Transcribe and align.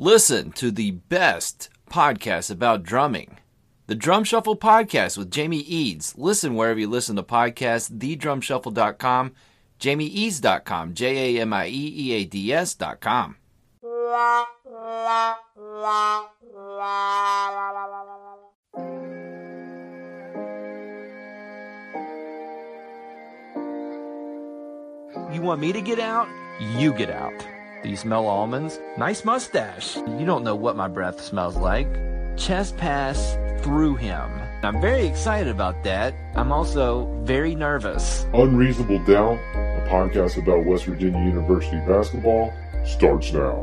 Listen 0.00 0.52
to 0.52 0.70
the 0.70 0.92
best 0.92 1.70
podcast 1.90 2.52
about 2.52 2.84
drumming. 2.84 3.38
The 3.88 3.96
Drum 3.96 4.22
Shuffle 4.22 4.56
Podcast 4.56 5.18
with 5.18 5.28
Jamie 5.28 5.58
Eads. 5.58 6.16
Listen 6.16 6.54
wherever 6.54 6.78
you 6.78 6.86
listen 6.86 7.16
to 7.16 7.24
podcasts, 7.24 7.90
thedrumshuffle.com, 7.90 9.34
jamieeads.com, 9.80 10.94
J 10.94 11.36
A 11.38 11.42
M 11.42 11.52
I 11.52 11.66
E 11.66 11.94
E 11.96 12.12
A 12.12 12.24
D 12.26 12.52
S.com. 12.52 13.38
You 25.32 25.42
want 25.42 25.60
me 25.60 25.72
to 25.72 25.80
get 25.80 25.98
out? 25.98 26.28
You 26.60 26.92
get 26.92 27.10
out. 27.10 27.57
Do 27.80 27.88
you 27.88 27.96
smell 27.96 28.26
almonds? 28.26 28.80
Nice 28.96 29.24
mustache. 29.24 29.96
You 29.96 30.26
don't 30.26 30.42
know 30.42 30.56
what 30.56 30.74
my 30.74 30.88
breath 30.88 31.20
smells 31.20 31.56
like. 31.56 31.86
Chest 32.36 32.76
pass 32.76 33.38
through 33.62 33.94
him. 33.94 34.28
I'm 34.64 34.80
very 34.80 35.06
excited 35.06 35.48
about 35.48 35.84
that. 35.84 36.12
I'm 36.34 36.50
also 36.50 37.06
very 37.22 37.54
nervous. 37.54 38.26
Unreasonable 38.34 38.98
Doubt, 39.04 39.38
a 39.54 39.86
podcast 39.88 40.42
about 40.42 40.64
West 40.64 40.86
Virginia 40.86 41.20
University 41.24 41.78
basketball, 41.86 42.52
starts 42.84 43.32
now. 43.32 43.54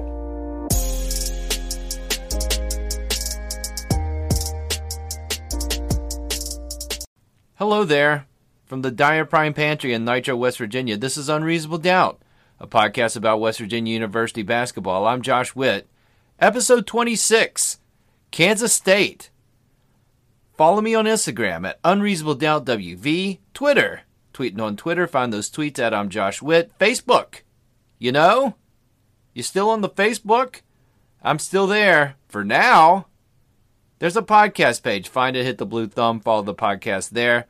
Hello 7.56 7.84
there. 7.84 8.28
From 8.66 8.82
the 8.82 8.92
Dyer 8.92 9.26
Prime 9.26 9.54
Pantry 9.54 9.94
in 9.94 10.06
Nitro, 10.06 10.38
West 10.38 10.58
Virginia, 10.58 10.95
this 10.95 11.18
is 11.18 11.28
Unreasonable 11.30 11.78
Doubt, 11.80 12.22
a 12.59 12.68
podcast 12.68 13.18
about 13.18 13.40
West 13.40 13.59
Virginia 13.59 13.94
University 13.94 14.44
basketball. 14.44 15.05
I'm 15.08 15.22
Josh 15.22 15.55
Witt. 15.55 15.88
Episode 16.40 16.88
26 16.88 17.80
Kansas 18.31 18.73
State. 18.73 19.30
Follow 20.58 20.81
me 20.81 20.95
on 20.95 21.06
Instagram 21.06 21.67
at 21.67 21.80
Unreasonable 21.83 22.36
Doubt 22.36 22.66
WV, 22.66 23.39
Twitter. 23.53 24.02
Tweeting 24.33 24.61
on 24.61 24.78
Twitter, 24.78 25.08
find 25.08 25.33
those 25.33 25.50
tweets 25.50 25.80
at 25.80 25.94
I'm 25.94 26.09
Josh 26.09 26.42
Witt. 26.42 26.78
Facebook. 26.80 27.42
You 28.00 28.11
know? 28.11 28.56
You 29.33 29.44
still 29.44 29.70
on 29.70 29.81
the 29.81 29.89
Facebook? 29.89 30.61
I'm 31.22 31.39
still 31.39 31.67
there 31.67 32.16
for 32.28 32.44
now. 32.44 33.08
There's 34.00 34.17
a 34.17 34.22
podcast 34.22 34.83
page. 34.83 35.08
Find 35.09 35.36
it, 35.36 35.45
hit 35.45 35.58
the 35.58 35.66
blue 35.66 35.88
thumb, 35.88 36.20
follow 36.20 36.42
the 36.42 36.53
podcast 36.53 37.11
there. 37.11 37.48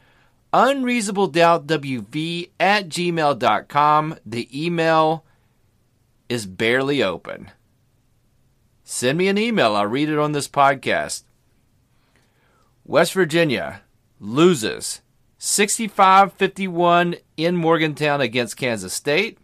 Unreasonable 0.58 1.28
Doubt 1.28 1.68
WV 1.68 2.52
at 2.62 2.88
gmail.com. 2.88 4.16
The 4.26 4.66
email 4.66 5.26
is 6.30 6.46
barely 6.46 7.04
open. 7.04 7.52
Send 8.86 9.18
me 9.18 9.28
an 9.28 9.38
email. 9.38 9.76
I'll 9.76 9.86
read 9.86 10.08
it 10.08 10.18
on 10.18 10.32
this 10.32 10.48
podcast. 10.48 11.24
West 12.86 13.12
Virginia 13.12 13.82
loses 14.22 15.02
65 15.40 16.32
51 16.32 17.16
in 17.36 17.58
Morgantown 17.58 18.22
against 18.22 18.56
Kansas 18.56 18.94
State. 18.94 19.38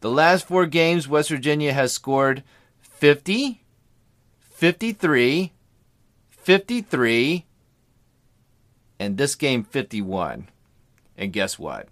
The 0.00 0.10
last 0.10 0.48
four 0.48 0.66
games, 0.66 1.06
West 1.06 1.28
Virginia 1.30 1.72
has 1.72 1.92
scored 1.92 2.42
50, 2.80 3.62
53, 4.40 5.52
53, 6.28 7.44
and 8.98 9.16
this 9.16 9.34
game 9.34 9.64
51. 9.64 10.48
And 11.16 11.32
guess 11.32 11.58
what? 11.58 11.88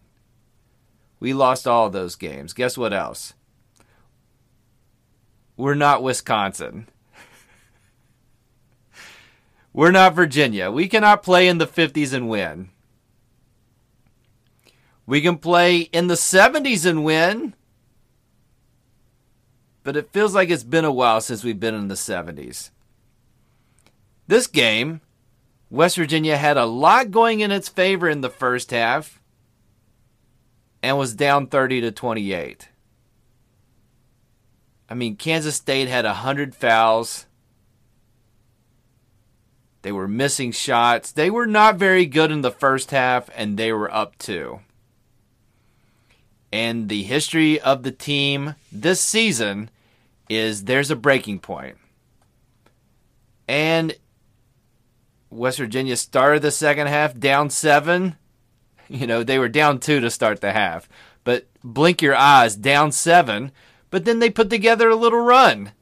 We 1.19 1.33
lost 1.33 1.67
all 1.67 1.91
those 1.91 2.15
games. 2.15 2.53
Guess 2.53 2.77
what 2.77 2.93
else? 2.93 3.35
We're 5.57 5.75
not 5.75 6.03
Wisconsin. 6.03 6.89
We're 9.73 9.91
not 9.91 10.15
Virginia. 10.15 10.71
We 10.71 10.89
cannot 10.89 11.23
play 11.23 11.49
in 11.49 11.59
the 11.59 11.67
50s 11.67 12.13
and 12.13 12.29
win. 12.29 12.71
We 15.07 15.21
can 15.21 15.39
play 15.39 15.81
in 15.81 16.09
the 16.09 16.15
70s 16.15 16.85
and 16.85 17.05
win. 17.05 17.55
But 19.83 19.97
it 19.97 20.13
feels 20.13 20.35
like 20.35 20.51
it's 20.51 20.65
been 20.65 20.85
a 20.85 20.93
while 20.93 21.21
since 21.21 21.45
we've 21.45 21.61
been 21.61 21.75
in 21.75 21.89
the 21.89 21.95
70s. 21.95 22.71
This 24.27 24.49
game, 24.49 25.01
West 25.71 25.97
Virginia 25.97 26.37
had 26.37 26.57
a 26.57 26.65
lot 26.65 27.11
going 27.11 27.41
in 27.41 27.51
its 27.51 27.69
favor 27.69 28.09
in 28.09 28.21
the 28.21 28.31
first 28.31 28.71
half 28.71 29.21
and 30.83 30.97
was 30.97 31.15
down 31.15 31.47
30 31.49 31.81
to 31.83 31.91
28. 31.91 32.69
I 34.89 34.95
mean, 34.95 35.17
Kansas 35.17 35.57
State 35.57 35.89
had 35.89 36.05
100 36.05 36.55
fouls. 36.55 37.27
They 39.83 39.91
were 39.91 40.09
missing 40.09 40.53
shots. 40.53 41.11
They 41.11 41.31
were 41.31 41.47
not 41.47 41.77
very 41.77 42.07
good 42.07 42.31
in 42.31 42.43
the 42.43 42.53
first 42.53 42.93
half, 42.93 43.29
and 43.37 43.57
they 43.57 43.73
were 43.73 43.93
up 43.93 44.17
two. 44.19 44.61
And 46.53 46.89
the 46.89 47.03
history 47.03 47.61
of 47.61 47.83
the 47.83 47.91
team 47.91 48.55
this 48.71 49.01
season 49.01 49.71
is 50.29 50.65
there's 50.65 50.91
a 50.91 50.97
breaking 50.97 51.41
point. 51.41 51.77
And 53.49 53.95
West 55.31 55.59
Virginia 55.59 55.97
started 55.97 56.43
the 56.43 56.51
second 56.51 56.87
half 56.87 57.19
down 57.19 57.51
seven. 57.51 58.17
You 58.89 59.07
know, 59.07 59.25
they 59.25 59.41
were 59.41 59.49
down 59.49 59.81
two 59.81 59.99
to 59.99 60.11
start 60.11 60.41
the 60.41 60.53
half. 60.53 60.89
But 61.25 61.49
blink 61.65 62.03
your 62.03 62.15
eyes, 62.15 62.55
down 62.55 62.93
seven. 62.93 63.51
But 63.91 64.05
then 64.05 64.21
they 64.21 64.31
put 64.31 64.49
together 64.49 64.89
a 64.89 64.95
little 64.95 65.21
run. 65.21 65.73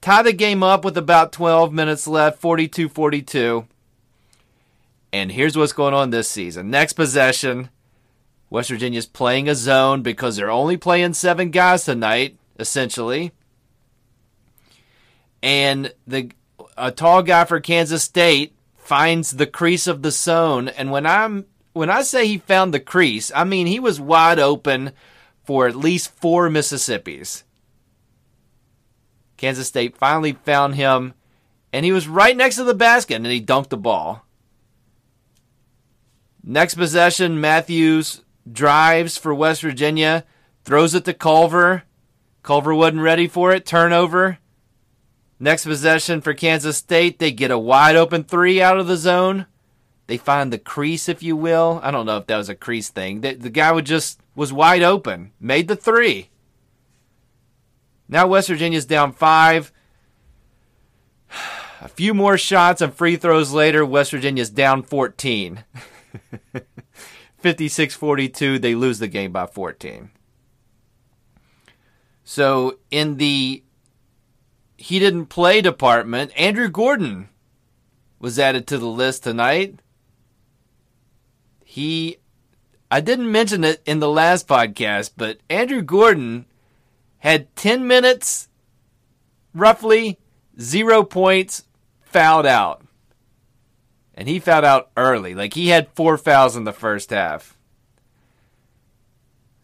Tie 0.00 0.22
the 0.22 0.32
game 0.32 0.62
up 0.62 0.82
with 0.82 0.96
about 0.96 1.32
12 1.32 1.72
minutes 1.72 2.06
left, 2.06 2.38
42 2.40 2.88
42. 2.88 3.66
And 5.12 5.32
here's 5.32 5.56
what's 5.56 5.72
going 5.74 5.92
on 5.92 6.10
this 6.10 6.30
season. 6.30 6.70
Next 6.70 6.94
possession, 6.94 7.68
West 8.48 8.70
Virginia's 8.70 9.06
playing 9.06 9.48
a 9.48 9.54
zone 9.54 10.02
because 10.02 10.36
they're 10.36 10.50
only 10.50 10.76
playing 10.76 11.12
seven 11.12 11.50
guys 11.50 11.84
tonight, 11.84 12.38
essentially. 12.58 13.32
And 15.42 15.92
the 16.06 16.30
a 16.76 16.90
tall 16.90 17.22
guy 17.22 17.44
for 17.44 17.60
Kansas 17.60 18.02
State 18.02 18.55
finds 18.86 19.32
the 19.32 19.46
crease 19.46 19.86
of 19.86 20.02
the 20.02 20.10
zone. 20.10 20.68
And 20.68 20.90
when 20.90 21.06
I'm 21.06 21.46
when 21.72 21.90
I 21.90 22.02
say 22.02 22.26
he 22.26 22.38
found 22.38 22.72
the 22.72 22.80
crease, 22.80 23.32
I 23.34 23.44
mean 23.44 23.66
he 23.66 23.80
was 23.80 24.00
wide 24.00 24.38
open 24.38 24.92
for 25.44 25.66
at 25.66 25.76
least 25.76 26.14
four 26.16 26.48
Mississippis. 26.48 27.42
Kansas 29.36 29.68
State 29.68 29.96
finally 29.96 30.32
found 30.32 30.76
him, 30.76 31.12
and 31.72 31.84
he 31.84 31.92
was 31.92 32.08
right 32.08 32.36
next 32.36 32.56
to 32.56 32.64
the 32.64 32.74
basket, 32.74 33.16
and 33.16 33.26
he 33.26 33.40
dunked 33.40 33.68
the 33.68 33.76
ball. 33.76 34.24
Next 36.42 36.74
possession, 36.74 37.40
Matthews 37.40 38.22
drives 38.50 39.18
for 39.18 39.34
West 39.34 39.60
Virginia, 39.60 40.24
throws 40.64 40.94
it 40.94 41.04
to 41.04 41.12
Culver. 41.12 41.82
Culver 42.42 42.74
wasn't 42.74 43.02
ready 43.02 43.26
for 43.26 43.52
it, 43.52 43.66
turnover. 43.66 44.38
Next 45.38 45.64
possession 45.64 46.20
for 46.22 46.32
Kansas 46.32 46.78
State, 46.78 47.18
they 47.18 47.30
get 47.30 47.50
a 47.50 47.58
wide 47.58 47.96
open 47.96 48.24
three 48.24 48.62
out 48.62 48.78
of 48.78 48.86
the 48.86 48.96
zone. 48.96 49.46
They 50.06 50.16
find 50.16 50.52
the 50.52 50.58
crease, 50.58 51.08
if 51.08 51.22
you 51.22 51.36
will. 51.36 51.80
I 51.82 51.90
don't 51.90 52.06
know 52.06 52.16
if 52.16 52.26
that 52.26 52.36
was 52.36 52.48
a 52.48 52.54
crease 52.54 52.88
thing. 52.88 53.20
The, 53.20 53.34
the 53.34 53.50
guy 53.50 53.72
would 53.72 53.86
just 53.86 54.20
was 54.34 54.52
wide 54.52 54.82
open, 54.82 55.32
made 55.40 55.68
the 55.68 55.76
three. 55.76 56.30
Now 58.08 58.26
West 58.28 58.48
Virginia's 58.48 58.86
down 58.86 59.12
five. 59.12 59.72
A 61.82 61.88
few 61.88 62.14
more 62.14 62.38
shots 62.38 62.80
and 62.80 62.92
free 62.92 63.16
throws 63.16 63.52
later, 63.52 63.84
West 63.84 64.10
Virginia's 64.10 64.48
down 64.48 64.82
14. 64.82 65.62
56 67.38 67.94
42, 67.94 68.58
they 68.58 68.74
lose 68.74 68.98
the 68.98 69.06
game 69.06 69.30
by 69.30 69.46
14. 69.46 70.10
So, 72.24 72.78
in 72.90 73.18
the 73.18 73.62
he 74.86 75.00
didn't 75.00 75.26
play 75.26 75.60
department, 75.60 76.30
Andrew 76.36 76.68
Gordon 76.68 77.28
was 78.20 78.38
added 78.38 78.68
to 78.68 78.78
the 78.78 78.86
list 78.86 79.24
tonight. 79.24 79.80
He, 81.64 82.18
I 82.88 83.00
didn't 83.00 83.32
mention 83.32 83.64
it 83.64 83.82
in 83.84 83.98
the 83.98 84.08
last 84.08 84.46
podcast, 84.46 85.14
but 85.16 85.40
Andrew 85.50 85.82
Gordon 85.82 86.46
had 87.18 87.56
10 87.56 87.88
minutes, 87.88 88.48
roughly 89.52 90.20
zero 90.60 91.02
points, 91.02 91.64
fouled 92.02 92.46
out. 92.46 92.86
And 94.14 94.28
he 94.28 94.38
fouled 94.38 94.64
out 94.64 94.92
early. 94.96 95.34
Like 95.34 95.54
he 95.54 95.70
had 95.70 95.88
four 95.96 96.16
fouls 96.16 96.54
in 96.54 96.62
the 96.62 96.72
first 96.72 97.10
half. 97.10 97.55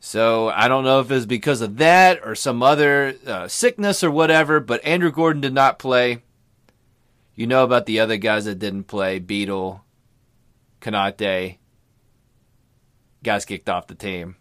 So 0.04 0.48
I 0.48 0.66
don't 0.66 0.82
know 0.82 0.98
if 0.98 1.12
it 1.12 1.14
was 1.14 1.26
because 1.26 1.60
of 1.60 1.76
that 1.76 2.26
or 2.26 2.34
some 2.34 2.60
other 2.60 3.14
uh, 3.24 3.46
sickness 3.46 4.02
or 4.02 4.10
whatever, 4.10 4.58
but 4.58 4.84
Andrew 4.84 5.12
Gordon 5.12 5.40
did 5.40 5.54
not 5.54 5.78
play. 5.78 6.24
You 7.36 7.46
know 7.46 7.62
about 7.62 7.86
the 7.86 8.00
other 8.00 8.16
guys 8.16 8.46
that 8.46 8.58
didn't 8.58 8.88
play 8.88 9.20
Beetle, 9.20 9.84
Konate. 10.80 11.58
Guys 13.22 13.44
kicked 13.44 13.68
off 13.68 13.86
the 13.86 13.94
team. 13.94 14.34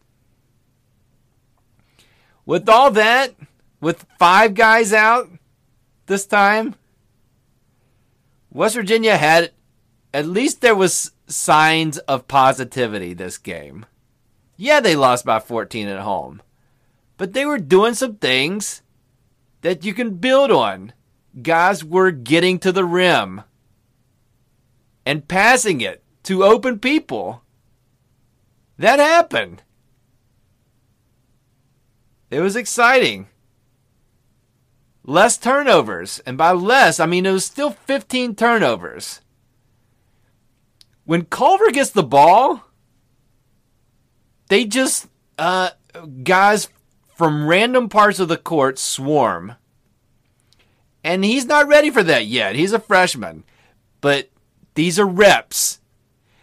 With 2.44 2.68
all 2.68 2.90
that, 2.90 3.36
with 3.80 4.08
five 4.18 4.56
guys 4.56 4.92
out 4.92 5.30
this 6.08 6.26
time. 6.26 6.74
West 8.50 8.74
Virginia 8.74 9.16
had 9.16 9.52
at 10.12 10.26
least 10.26 10.62
there 10.62 10.76
was 10.76 11.12
signs 11.28 12.00
of 12.00 12.28
positivity 12.28 13.14
this 13.14 13.38
game. 13.38 13.86
Yeah, 14.62 14.80
they 14.80 14.96
lost 14.96 15.26
by 15.26 15.40
14 15.40 15.88
at 15.88 16.02
home. 16.02 16.40
But 17.18 17.34
they 17.34 17.48
were 17.48 17.58
doing 17.58 17.96
some 17.96 18.18
things 18.18 18.84
that 19.62 19.84
you 19.84 19.92
can 19.92 20.18
build 20.18 20.52
on. 20.52 20.94
Guys 21.42 21.84
were 21.84 22.12
getting 22.12 22.60
to 22.60 22.72
the 22.72 22.86
rim 22.86 23.42
and 25.04 25.28
passing 25.28 25.82
it 25.82 26.04
to 26.26 26.44
open 26.44 26.78
people. 26.78 27.42
That 28.78 29.00
happened. 29.00 29.64
It 32.30 32.42
was 32.42 32.56
exciting. 32.56 33.30
Less 35.04 35.40
turnovers. 35.40 36.20
And 36.20 36.38
by 36.38 36.52
less, 36.52 37.00
I 37.00 37.08
mean 37.08 37.26
it 37.26 37.32
was 37.32 37.46
still 37.46 37.72
15 37.72 38.36
turnovers. 38.36 39.22
When 41.06 41.26
Culver 41.26 41.72
gets 41.72 41.90
the 41.90 42.04
ball, 42.04 42.71
they 44.52 44.66
just, 44.66 45.08
uh, 45.38 45.70
guys 46.24 46.68
from 47.16 47.48
random 47.48 47.88
parts 47.88 48.20
of 48.20 48.28
the 48.28 48.36
court 48.36 48.78
swarm. 48.78 49.56
And 51.06 51.24
he's 51.24 51.46
not 51.46 51.70
ready 51.70 51.90
for 51.90 52.04
that 52.04 52.26
yet. 52.26 52.56
He's 52.56 52.74
a 52.74 52.80
freshman. 52.80 53.46
But 54.02 54.30
these 54.76 55.00
are 55.00 55.08
reps. 55.08 55.80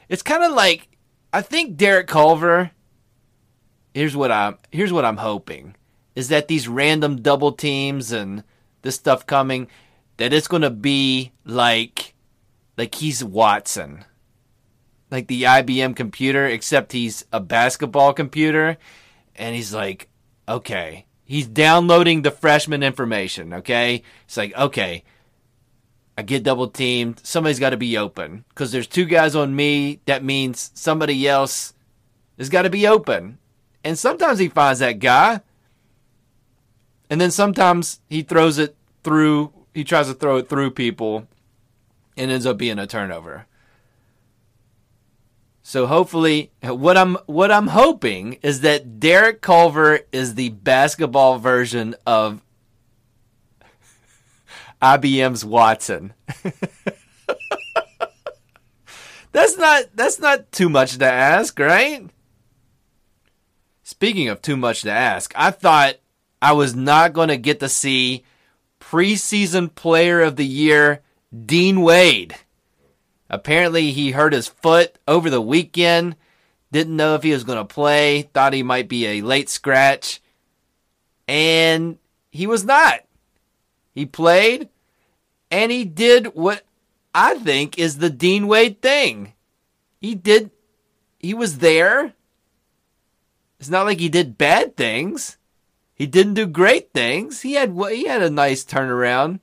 It's 0.08 0.22
kind 0.22 0.42
of 0.42 0.52
like 0.52 0.88
I 1.34 1.42
think 1.42 1.76
Derek 1.76 2.06
Culver 2.06 2.70
here's 3.92 4.16
what 4.16 4.32
I'm 4.32 4.56
here's 4.70 4.92
what 4.92 5.04
I'm 5.04 5.18
hoping 5.18 5.76
is 6.16 6.28
that 6.28 6.48
these 6.48 6.66
random 6.66 7.20
double 7.20 7.52
teams 7.52 8.10
and 8.10 8.42
this 8.80 8.94
stuff 8.94 9.26
coming 9.26 9.68
that 10.16 10.32
it's 10.32 10.48
going 10.48 10.62
to 10.62 10.70
be 10.70 11.32
like 11.44 12.14
like 12.78 12.94
he's 12.94 13.22
Watson. 13.22 14.06
Like 15.10 15.26
the 15.26 15.44
IBM 15.44 15.96
computer 15.96 16.46
except 16.46 16.92
he's 16.92 17.24
a 17.32 17.40
basketball 17.40 18.12
computer 18.12 18.76
and 19.36 19.54
he's 19.56 19.72
like 19.74 20.08
okay, 20.48 21.04
he's 21.24 21.46
downloading 21.46 22.22
the 22.22 22.30
freshman 22.30 22.82
information, 22.82 23.52
okay? 23.54 24.02
It's 24.26 24.36
like 24.36 24.56
okay, 24.56 25.04
I 26.18 26.22
get 26.22 26.42
double 26.42 26.66
teamed. 26.66 27.20
Somebody's 27.24 27.60
got 27.60 27.70
to 27.70 27.76
be 27.76 27.96
open 27.96 28.44
because 28.48 28.72
there's 28.72 28.88
two 28.88 29.04
guys 29.04 29.36
on 29.36 29.54
me. 29.54 30.00
That 30.06 30.24
means 30.24 30.72
somebody 30.74 31.28
else 31.28 31.74
has 32.38 32.48
got 32.48 32.62
to 32.62 32.70
be 32.70 32.88
open. 32.88 33.38
And 33.84 33.96
sometimes 33.96 34.40
he 34.40 34.48
finds 34.48 34.80
that 34.80 34.98
guy. 34.98 35.42
And 37.08 37.20
then 37.20 37.30
sometimes 37.30 38.00
he 38.08 38.22
throws 38.22 38.58
it 38.58 38.74
through, 39.04 39.52
he 39.72 39.84
tries 39.84 40.08
to 40.08 40.14
throw 40.14 40.38
it 40.38 40.48
through 40.48 40.72
people 40.72 41.28
and 42.16 42.32
ends 42.32 42.46
up 42.46 42.58
being 42.58 42.80
a 42.80 42.86
turnover. 42.88 43.46
So 45.68 45.86
hopefully 45.86 46.50
what 46.62 46.96
I'm 46.96 47.16
what 47.26 47.52
I'm 47.52 47.66
hoping 47.66 48.38
is 48.40 48.62
that 48.62 49.00
Derek 49.00 49.42
Culver 49.42 50.00
is 50.12 50.34
the 50.34 50.48
basketball 50.48 51.38
version 51.38 51.94
of 52.06 52.40
IBM's 54.80 55.44
Watson. 55.44 56.14
that's 59.32 59.58
not 59.58 59.84
that's 59.94 60.18
not 60.18 60.50
too 60.52 60.70
much 60.70 60.96
to 60.96 61.04
ask, 61.04 61.58
right? 61.58 62.08
Speaking 63.82 64.30
of 64.30 64.40
too 64.40 64.56
much 64.56 64.80
to 64.80 64.90
ask, 64.90 65.34
I 65.36 65.50
thought 65.50 65.96
I 66.40 66.52
was 66.52 66.74
not 66.74 67.12
going 67.12 67.28
to 67.28 67.36
get 67.36 67.60
to 67.60 67.68
see 67.68 68.24
preseason 68.80 69.74
player 69.74 70.22
of 70.22 70.36
the 70.36 70.46
year 70.46 71.02
Dean 71.44 71.82
Wade. 71.82 72.36
Apparently 73.30 73.92
he 73.92 74.12
hurt 74.12 74.32
his 74.32 74.48
foot 74.48 74.98
over 75.06 75.28
the 75.28 75.40
weekend, 75.40 76.16
didn't 76.72 76.96
know 76.96 77.14
if 77.14 77.22
he 77.22 77.32
was 77.32 77.44
going 77.44 77.58
to 77.58 77.64
play, 77.64 78.22
thought 78.22 78.52
he 78.52 78.62
might 78.62 78.88
be 78.88 79.06
a 79.06 79.22
late 79.22 79.48
scratch, 79.48 80.20
and 81.26 81.98
he 82.30 82.46
was 82.46 82.64
not. 82.64 83.00
He 83.94 84.06
played 84.06 84.68
and 85.50 85.72
he 85.72 85.84
did 85.84 86.26
what 86.34 86.64
I 87.14 87.34
think 87.36 87.78
is 87.78 87.98
the 87.98 88.10
Dean 88.10 88.46
Wade 88.46 88.80
thing. 88.80 89.34
He 90.00 90.14
did, 90.14 90.50
he 91.18 91.34
was 91.34 91.58
there. 91.58 92.14
It's 93.58 93.68
not 93.68 93.86
like 93.86 93.98
he 93.98 94.08
did 94.08 94.38
bad 94.38 94.76
things. 94.76 95.36
He 95.94 96.06
didn't 96.06 96.34
do 96.34 96.46
great 96.46 96.92
things. 96.92 97.42
He 97.42 97.54
had 97.54 97.76
he 97.90 98.06
had 98.06 98.22
a 98.22 98.30
nice 98.30 98.64
turnaround 98.64 99.40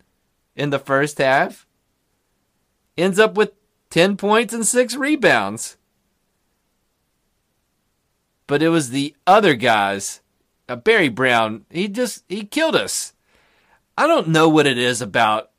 in 0.56 0.70
the 0.70 0.80
first 0.80 1.18
half. 1.18 1.68
Ends 2.98 3.20
up 3.20 3.36
with 3.36 3.52
10 3.96 4.18
points 4.18 4.54
and 4.54 4.68
6 4.68 4.98
rebounds. 4.98 5.78
But 8.46 8.62
it 8.62 8.68
was 8.68 8.90
the 8.90 9.16
other 9.26 9.56
guys. 9.56 10.20
Uh, 10.68 10.76
Barry 10.76 11.08
Brown, 11.08 11.66
he 11.70 11.88
just 11.88 12.26
he 12.28 12.44
killed 12.44 12.76
us. 12.76 13.14
I 13.98 14.06
don't 14.06 14.28
know 14.28 14.50
what 14.50 14.68
it 14.68 14.78
is 14.78 15.02
about 15.02 15.50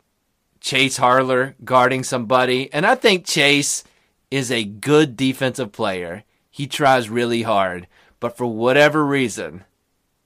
Chase 0.60 0.98
Harler 0.98 1.54
guarding 1.64 2.04
somebody. 2.04 2.70
And 2.74 2.84
I 2.84 2.94
think 2.94 3.24
Chase 3.24 3.84
is 4.30 4.50
a 4.50 4.64
good 4.64 5.16
defensive 5.16 5.72
player. 5.72 6.24
He 6.50 6.66
tries 6.66 7.08
really 7.08 7.40
hard. 7.40 7.86
But 8.20 8.36
for 8.36 8.44
whatever 8.44 9.06
reason, 9.06 9.64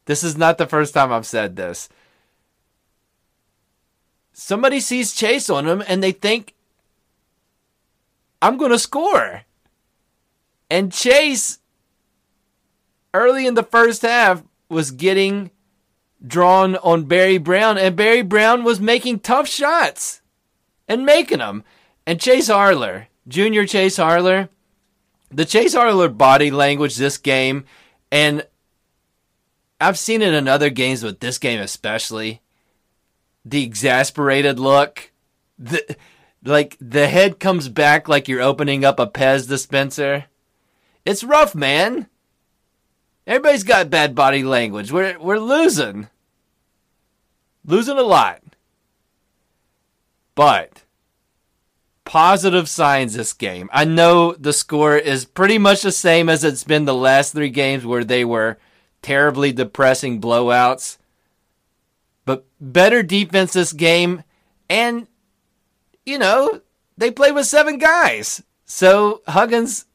this 0.07 0.25
is 0.25 0.37
not 0.37 0.59
the 0.59 0.67
first 0.67 0.95
time 0.95 1.13
I've 1.13 1.27
said 1.27 1.55
this. 1.55 1.89
Somebody 4.33 4.81
sees 4.81 5.15
Chase 5.15 5.49
on 5.49 5.69
him 5.69 5.85
and 5.87 6.03
they 6.03 6.11
think, 6.11 6.55
I'm 8.43 8.57
going 8.57 8.71
to 8.71 8.79
score. 8.79 9.43
And 10.71 10.93
Chase, 10.93 11.59
early 13.13 13.47
in 13.47 13.55
the 13.55 13.63
first 13.63 14.03
half, 14.03 14.43
was 14.69 14.91
getting 14.91 15.51
drawn 16.25 16.77
on 16.77 17.05
Barry 17.05 17.39
Brown, 17.39 17.79
and 17.79 17.97
Barry 17.97 18.23
Brown 18.23 18.63
was 18.63 18.81
making 18.81 19.21
tough 19.21 19.49
shots 19.49 20.21
and 20.87 21.05
making 21.05 21.39
them. 21.39 21.65
And 22.07 22.21
Chase 22.21 22.49
Harler, 22.49 23.09
Junior 23.27 23.67
Chase 23.67 23.97
Harler, 23.97 24.49
the 25.31 25.45
Chase 25.45 25.75
Harler 25.75 26.09
body 26.09 26.51
language 26.51 26.97
this 26.97 27.19
game, 27.19 27.65
and 28.11 28.47
I've 29.81 29.99
seen 29.99 30.23
it 30.23 30.35
in 30.35 30.49
other 30.49 30.71
games, 30.71 31.03
but 31.03 31.21
this 31.21 31.39
game 31.39 31.61
especially, 31.61 32.43
the 33.45 33.63
exasperated 33.63 34.59
look, 34.59 35.11
the 35.59 35.97
like 36.45 36.77
the 36.81 37.09
head 37.09 37.39
comes 37.41 37.69
back 37.69 38.09
like 38.09 38.29
you're 38.29 38.43
opening 38.43 38.85
up 38.85 38.99
a 38.99 39.07
Pez 39.07 39.49
dispenser. 39.49 40.27
It's 41.05 41.25
rough, 41.25 41.55
man. 41.55 42.09
Everybody's 43.27 43.65
got 43.65 43.91
bad 43.91 44.15
body 44.15 44.43
language. 44.43 44.91
We're 44.91 45.19
we're 45.19 45.39
losing. 45.39 46.09
Losing 47.65 47.99
a 47.99 48.03
lot. 48.03 48.43
But 50.35 50.85
positive 52.05 52.69
signs 52.69 53.15
this 53.15 53.33
game. 53.33 53.69
I 53.73 53.85
know 53.85 54.33
the 54.33 54.53
score 54.53 54.97
is 54.97 55.25
pretty 55.25 55.59
much 55.59 55.83
the 55.83 55.93
same 55.93 56.29
as 56.29 56.43
it's 56.43 56.65
been 56.65 56.87
the 56.87 56.95
last 56.95 57.33
3 57.35 57.51
games 57.51 57.85
where 57.85 58.05
they 58.05 58.25
were 58.25 58.59
terribly 59.03 59.53
depressing 59.53 60.21
blowouts. 60.21 60.97
But 62.25 62.47
better 62.61 63.03
defense 63.03 63.53
this 63.53 63.73
game 63.73 64.25
and 64.69 65.07
you 66.05 66.19
know, 66.19 66.61
they 66.97 67.11
play 67.11 67.33
with 67.33 67.47
seven 67.47 67.79
guys. 67.79 68.43
So 68.65 69.23
Huggins 69.27 69.87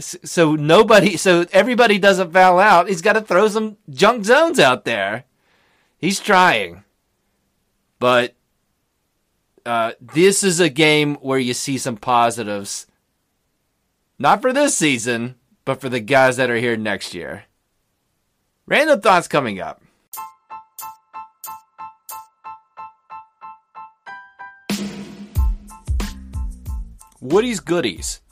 so 0.00 0.54
nobody 0.54 1.16
so 1.26 1.46
everybody 1.52 1.98
doesn't 1.98 2.32
foul 2.32 2.58
out. 2.58 2.88
He's 2.88 3.02
got 3.02 3.14
to 3.14 3.20
throw 3.20 3.48
some 3.48 3.76
junk 3.88 4.24
zones 4.24 4.58
out 4.58 4.84
there. 4.84 5.24
He's 5.98 6.20
trying. 6.20 6.84
But 7.98 8.34
uh, 9.66 9.92
this 10.00 10.42
is 10.42 10.58
a 10.58 10.70
game 10.70 11.16
where 11.16 11.38
you 11.38 11.52
see 11.52 11.76
some 11.76 11.96
positives. 11.96 12.86
Not 14.18 14.40
for 14.40 14.52
this 14.52 14.76
season, 14.76 15.36
but 15.64 15.80
for 15.80 15.88
the 15.88 16.00
guys 16.00 16.36
that 16.38 16.50
are 16.50 16.56
here 16.56 16.76
next 16.76 17.14
year. 17.14 17.44
Random 18.66 19.00
thoughts 19.00 19.28
coming 19.28 19.60
up. 19.60 19.82
Woody's 27.22 27.60
Goodies 27.60 28.22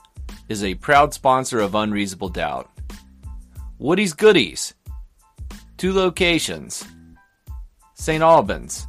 is 0.48 0.64
a 0.64 0.74
proud 0.76 1.12
sponsor 1.12 1.60
of 1.60 1.74
Unreasonable 1.74 2.30
Doubt. 2.30 2.70
Woody's 3.78 4.14
Goodies, 4.14 4.72
two 5.76 5.92
locations 5.92 6.86
St. 7.92 8.22
Albans, 8.22 8.86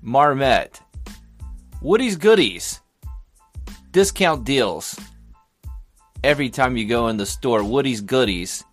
Marmet. 0.00 0.80
Woody's 1.80 2.16
Goodies, 2.16 2.80
discount 3.92 4.42
deals. 4.42 4.98
Every 6.24 6.50
time 6.50 6.76
you 6.76 6.84
go 6.84 7.06
in 7.06 7.16
the 7.16 7.26
store, 7.26 7.62
Woody's 7.62 8.00
Goodies. 8.00 8.64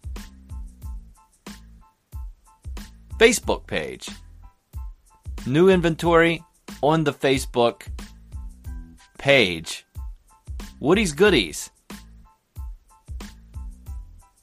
Facebook 3.19 3.67
page, 3.67 4.09
New 5.45 5.69
inventory 5.69 6.43
on 6.81 7.03
the 7.03 7.13
Facebook 7.13 7.83
page. 9.19 9.85
Woody's 10.81 11.12
Goodies. 11.12 11.71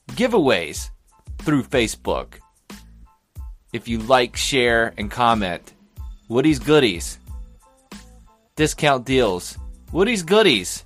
Giveaways 0.09 0.91
through 1.39 1.63
Facebook. 1.63 2.35
If 3.73 3.87
you 3.87 3.97
like, 3.97 4.35
share, 4.35 4.93
and 4.99 5.09
comment. 5.09 5.73
Woody's 6.27 6.59
Goodies. 6.59 7.17
Discount 8.55 9.03
deals. 9.03 9.57
Woody's 9.91 10.21
Goodies. 10.21 10.83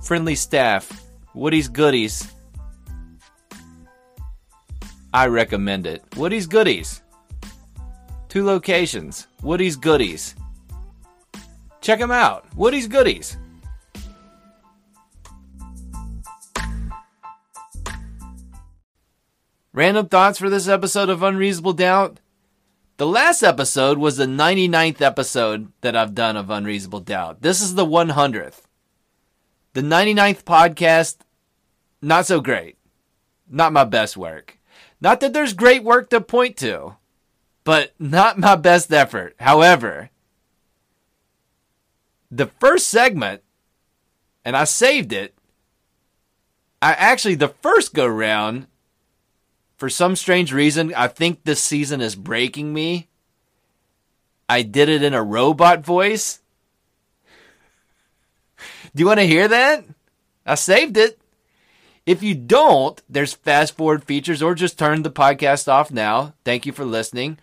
Friendly 0.00 0.36
staff. 0.36 1.02
Woody's 1.34 1.66
Goodies. 1.66 2.32
I 5.12 5.26
recommend 5.26 5.88
it. 5.88 6.04
Woody's 6.16 6.46
Goodies. 6.46 7.02
Two 8.28 8.44
locations. 8.44 9.26
Woody's 9.42 9.74
Goodies. 9.74 10.36
Check 11.80 11.98
them 11.98 12.12
out. 12.12 12.46
Woody's 12.56 12.86
Goodies. 12.86 13.38
Random 19.74 20.06
thoughts 20.06 20.38
for 20.38 20.48
this 20.48 20.68
episode 20.68 21.08
of 21.08 21.24
Unreasonable 21.24 21.72
Doubt? 21.72 22.20
The 22.96 23.08
last 23.08 23.42
episode 23.42 23.98
was 23.98 24.16
the 24.16 24.24
99th 24.24 25.00
episode 25.00 25.72
that 25.80 25.96
I've 25.96 26.14
done 26.14 26.36
of 26.36 26.48
Unreasonable 26.48 27.00
Doubt. 27.00 27.42
This 27.42 27.60
is 27.60 27.74
the 27.74 27.84
100th. 27.84 28.60
The 29.72 29.80
99th 29.80 30.44
podcast, 30.44 31.16
not 32.00 32.24
so 32.24 32.40
great. 32.40 32.78
Not 33.50 33.72
my 33.72 33.82
best 33.82 34.16
work. 34.16 34.60
Not 35.00 35.18
that 35.18 35.32
there's 35.32 35.54
great 35.54 35.82
work 35.82 36.08
to 36.10 36.20
point 36.20 36.56
to, 36.58 36.94
but 37.64 37.94
not 37.98 38.38
my 38.38 38.54
best 38.54 38.92
effort. 38.92 39.34
However, 39.40 40.10
the 42.30 42.46
first 42.46 42.86
segment, 42.86 43.42
and 44.44 44.56
I 44.56 44.62
saved 44.62 45.12
it, 45.12 45.34
I 46.80 46.92
actually, 46.92 47.34
the 47.34 47.48
first 47.48 47.92
go 47.92 48.06
round, 48.06 48.68
for 49.84 49.90
some 49.90 50.16
strange 50.16 50.50
reason, 50.50 50.94
I 50.94 51.08
think 51.08 51.44
this 51.44 51.62
season 51.62 52.00
is 52.00 52.16
breaking 52.16 52.72
me. 52.72 53.06
I 54.48 54.62
did 54.62 54.88
it 54.88 55.02
in 55.02 55.12
a 55.12 55.22
robot 55.22 55.84
voice. 55.84 56.40
Do 58.94 59.02
you 59.02 59.06
want 59.06 59.20
to 59.20 59.26
hear 59.26 59.46
that? 59.46 59.84
I 60.46 60.54
saved 60.54 60.96
it. 60.96 61.20
If 62.06 62.22
you 62.22 62.34
don't, 62.34 63.02
there's 63.10 63.34
fast 63.34 63.76
forward 63.76 64.04
features 64.04 64.40
or 64.40 64.54
just 64.54 64.78
turn 64.78 65.02
the 65.02 65.10
podcast 65.10 65.68
off 65.68 65.90
now. 65.90 66.32
Thank 66.46 66.64
you 66.64 66.72
for 66.72 66.86
listening. 66.86 67.36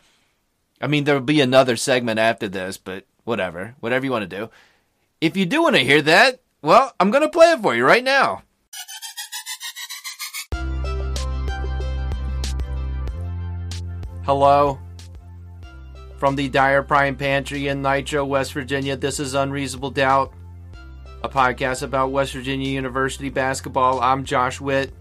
I 0.82 0.88
mean, 0.88 1.04
there'll 1.04 1.22
be 1.22 1.42
another 1.42 1.76
segment 1.76 2.18
after 2.18 2.48
this, 2.48 2.76
but 2.76 3.06
whatever. 3.24 3.76
Whatever 3.82 4.06
you 4.06 4.12
want 4.12 4.28
to 4.28 4.36
do. 4.36 4.50
If 5.22 5.38
you 5.38 5.46
do 5.46 5.62
want 5.62 5.76
to 5.76 5.84
hear 5.84 6.02
that, 6.02 6.42
well, 6.64 6.92
I'm 7.00 7.12
going 7.12 7.22
to 7.22 7.30
play 7.30 7.52
it 7.52 7.62
for 7.62 7.76
you 7.76 7.86
right 7.86 8.04
now. 8.04 8.42
Hello. 14.34 14.80
From 16.18 16.38
the 16.38 16.48
Dyer 16.48 16.84
Prime 16.84 17.18
Pantry 17.18 17.68
in 17.68 17.82
Nitro, 17.82 18.24
West 18.24 18.54
Virginia, 18.54 18.96
this 18.96 19.20
is 19.20 19.34
Unreasonable 19.34 19.92
Doubt, 19.92 20.34
a 21.22 21.28
podcast 21.28 21.84
about 21.84 22.14
West 22.14 22.32
Virginia 22.32 22.70
University 22.70 23.28
basketball. 23.28 24.00
I'm 24.00 24.24
Josh 24.24 24.62
Witt, 24.62 24.94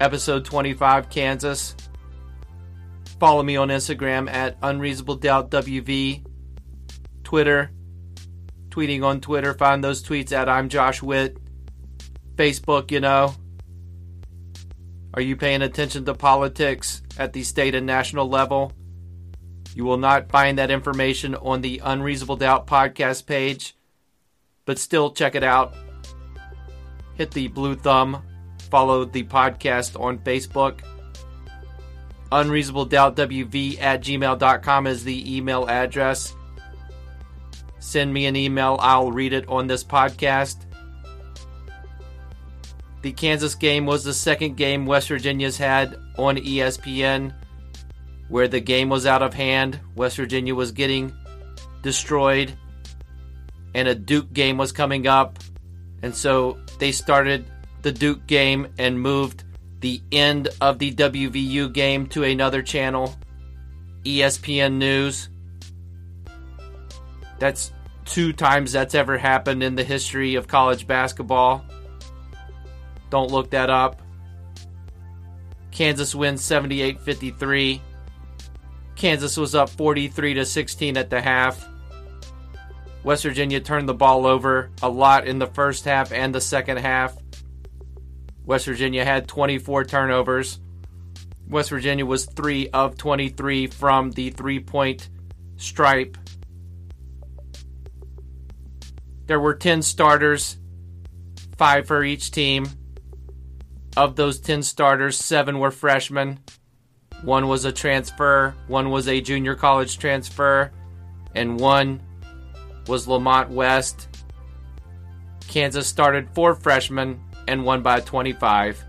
episode 0.00 0.44
25, 0.44 1.10
Kansas. 1.10 1.76
Follow 3.20 3.44
me 3.44 3.56
on 3.56 3.68
Instagram 3.68 4.28
at 4.28 4.58
Unreasonable 4.64 5.14
Doubt 5.14 5.52
WV, 5.52 6.26
Twitter, 7.22 7.70
tweeting 8.68 9.04
on 9.04 9.20
Twitter. 9.20 9.54
Find 9.54 9.84
those 9.84 10.02
tweets 10.02 10.32
at 10.32 10.48
I'm 10.48 10.68
Josh 10.68 11.00
Witt. 11.04 11.38
Facebook, 12.34 12.90
you 12.90 12.98
know. 12.98 13.36
Are 15.14 15.22
you 15.22 15.36
paying 15.36 15.62
attention 15.62 16.04
to 16.06 16.14
politics 16.14 17.00
at 17.16 17.32
the 17.32 17.44
state 17.44 17.76
and 17.76 17.86
national 17.86 18.28
level? 18.28 18.72
You 19.72 19.84
will 19.84 19.96
not 19.96 20.28
find 20.28 20.58
that 20.58 20.72
information 20.72 21.36
on 21.36 21.60
the 21.60 21.80
Unreasonable 21.84 22.34
Doubt 22.34 22.66
podcast 22.66 23.24
page, 23.24 23.76
but 24.64 24.76
still 24.76 25.12
check 25.12 25.36
it 25.36 25.44
out. 25.44 25.72
Hit 27.14 27.30
the 27.30 27.46
blue 27.46 27.76
thumb, 27.76 28.24
follow 28.70 29.04
the 29.04 29.22
podcast 29.22 30.00
on 30.00 30.18
Facebook. 30.18 30.80
UnreasonableDoubtWV 32.32 33.80
at 33.80 34.02
gmail.com 34.02 34.86
is 34.88 35.04
the 35.04 35.36
email 35.36 35.68
address. 35.68 36.34
Send 37.78 38.12
me 38.12 38.26
an 38.26 38.34
email, 38.34 38.78
I'll 38.80 39.12
read 39.12 39.32
it 39.32 39.48
on 39.48 39.68
this 39.68 39.84
podcast. 39.84 40.63
The 43.04 43.12
Kansas 43.12 43.54
game 43.54 43.84
was 43.84 44.02
the 44.02 44.14
second 44.14 44.56
game 44.56 44.86
West 44.86 45.08
Virginia's 45.08 45.58
had 45.58 45.94
on 46.16 46.38
ESPN 46.38 47.34
where 48.30 48.48
the 48.48 48.60
game 48.60 48.88
was 48.88 49.04
out 49.04 49.20
of 49.20 49.34
hand. 49.34 49.78
West 49.94 50.16
Virginia 50.16 50.54
was 50.54 50.72
getting 50.72 51.12
destroyed, 51.82 52.54
and 53.74 53.88
a 53.88 53.94
Duke 53.94 54.32
game 54.32 54.56
was 54.56 54.72
coming 54.72 55.06
up. 55.06 55.38
And 56.02 56.16
so 56.16 56.56
they 56.78 56.92
started 56.92 57.44
the 57.82 57.92
Duke 57.92 58.26
game 58.26 58.68
and 58.78 58.98
moved 58.98 59.44
the 59.80 60.00
end 60.10 60.48
of 60.62 60.78
the 60.78 60.94
WVU 60.94 61.74
game 61.74 62.06
to 62.06 62.22
another 62.22 62.62
channel, 62.62 63.14
ESPN 64.06 64.78
News. 64.78 65.28
That's 67.38 67.70
two 68.06 68.32
times 68.32 68.72
that's 68.72 68.94
ever 68.94 69.18
happened 69.18 69.62
in 69.62 69.74
the 69.74 69.84
history 69.84 70.36
of 70.36 70.48
college 70.48 70.86
basketball. 70.86 71.66
Don't 73.14 73.30
look 73.30 73.50
that 73.50 73.70
up. 73.70 74.02
Kansas 75.70 76.16
wins 76.16 76.42
78 76.42 77.00
53. 77.00 77.80
Kansas 78.96 79.36
was 79.36 79.54
up 79.54 79.70
43 79.70 80.34
to 80.34 80.44
16 80.44 80.96
at 80.96 81.10
the 81.10 81.20
half. 81.20 81.64
West 83.04 83.22
Virginia 83.22 83.60
turned 83.60 83.88
the 83.88 83.94
ball 83.94 84.26
over 84.26 84.68
a 84.82 84.88
lot 84.88 85.28
in 85.28 85.38
the 85.38 85.46
first 85.46 85.84
half 85.84 86.10
and 86.10 86.34
the 86.34 86.40
second 86.40 86.78
half. 86.78 87.16
West 88.44 88.66
Virginia 88.66 89.04
had 89.04 89.28
24 89.28 89.84
turnovers. 89.84 90.58
West 91.48 91.70
Virginia 91.70 92.04
was 92.04 92.24
3 92.24 92.70
of 92.70 92.96
23 92.96 93.68
from 93.68 94.10
the 94.10 94.30
three 94.30 94.58
point 94.58 95.08
stripe. 95.56 96.18
There 99.26 99.38
were 99.38 99.54
10 99.54 99.82
starters, 99.82 100.58
5 101.56 101.86
for 101.86 102.02
each 102.02 102.32
team. 102.32 102.66
Of 103.96 104.16
those 104.16 104.40
10 104.40 104.62
starters, 104.62 105.16
7 105.16 105.58
were 105.58 105.70
freshmen. 105.70 106.40
One 107.22 107.46
was 107.46 107.64
a 107.64 107.72
transfer, 107.72 108.54
one 108.66 108.90
was 108.90 109.08
a 109.08 109.20
junior 109.20 109.54
college 109.54 109.98
transfer, 109.98 110.72
and 111.34 111.58
one 111.58 112.02
was 112.86 113.08
Lamont 113.08 113.50
West. 113.50 114.08
Kansas 115.48 115.86
started 115.86 116.28
four 116.34 116.54
freshmen 116.54 117.20
and 117.46 117.64
won 117.64 117.82
by 117.82 118.00
25. 118.00 118.84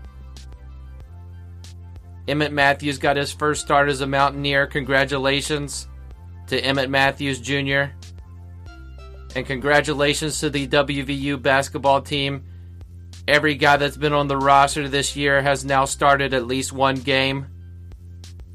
Emmett 2.28 2.52
Matthews 2.52 2.98
got 2.98 3.16
his 3.16 3.32
first 3.32 3.62
start 3.62 3.88
as 3.88 4.00
a 4.00 4.06
Mountaineer. 4.06 4.66
Congratulations 4.66 5.86
to 6.48 6.58
Emmett 6.60 6.90
Matthews 6.90 7.40
Jr. 7.40 7.92
And 9.36 9.46
congratulations 9.46 10.40
to 10.40 10.50
the 10.50 10.66
WVU 10.66 11.40
basketball 11.40 12.02
team. 12.02 12.44
Every 13.28 13.56
guy 13.56 13.76
that's 13.76 13.96
been 13.96 14.12
on 14.12 14.28
the 14.28 14.36
roster 14.36 14.88
this 14.88 15.16
year 15.16 15.42
has 15.42 15.64
now 15.64 15.84
started 15.84 16.32
at 16.32 16.46
least 16.46 16.72
one 16.72 16.96
game. 16.96 17.46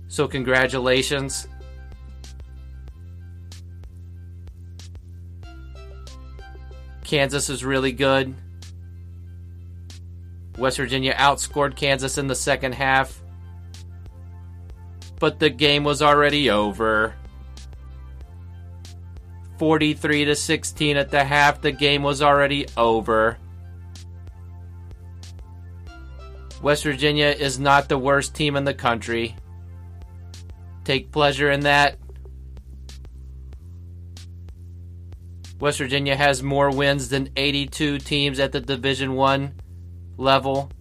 So, 0.08 0.28
congratulations. 0.28 1.48
Kansas 7.04 7.50
is 7.50 7.66
really 7.66 7.92
good. 7.92 8.34
West 10.58 10.78
Virginia 10.78 11.14
outscored 11.16 11.76
Kansas 11.76 12.18
in 12.18 12.28
the 12.28 12.36
second 12.36 12.74
half. 12.74 13.22
But 15.20 15.38
the 15.38 15.50
game 15.50 15.84
was 15.84 16.02
already 16.02 16.50
over. 16.50 17.16
43 19.60 20.26
to 20.26 20.36
16 20.36 20.98
at 20.98 21.12
the 21.12 21.24
half, 21.24 21.62
the 21.62 21.72
game 21.72 22.02
was 22.02 22.22
already 22.22 22.66
over. 22.78 23.38
West 26.62 26.84
Virginia 26.84 27.28
is 27.28 27.60
not 27.60 27.90
the 27.90 27.98
worst 27.98 28.36
team 28.36 28.56
in 28.56 28.64
the 28.64 28.74
country. 28.74 29.36
Take 30.84 31.12
pleasure 31.12 31.50
in 31.50 31.62
that. 31.62 31.98
West 35.60 35.80
Virginia 35.80 36.16
has 36.16 36.44
more 36.44 36.72
wins 36.72 37.10
than 37.10 37.30
82 37.36 38.00
teams 38.00 38.40
at 38.40 38.52
the 38.52 38.60
Division 38.60 39.14
1 39.14 39.54
level. 40.18 40.72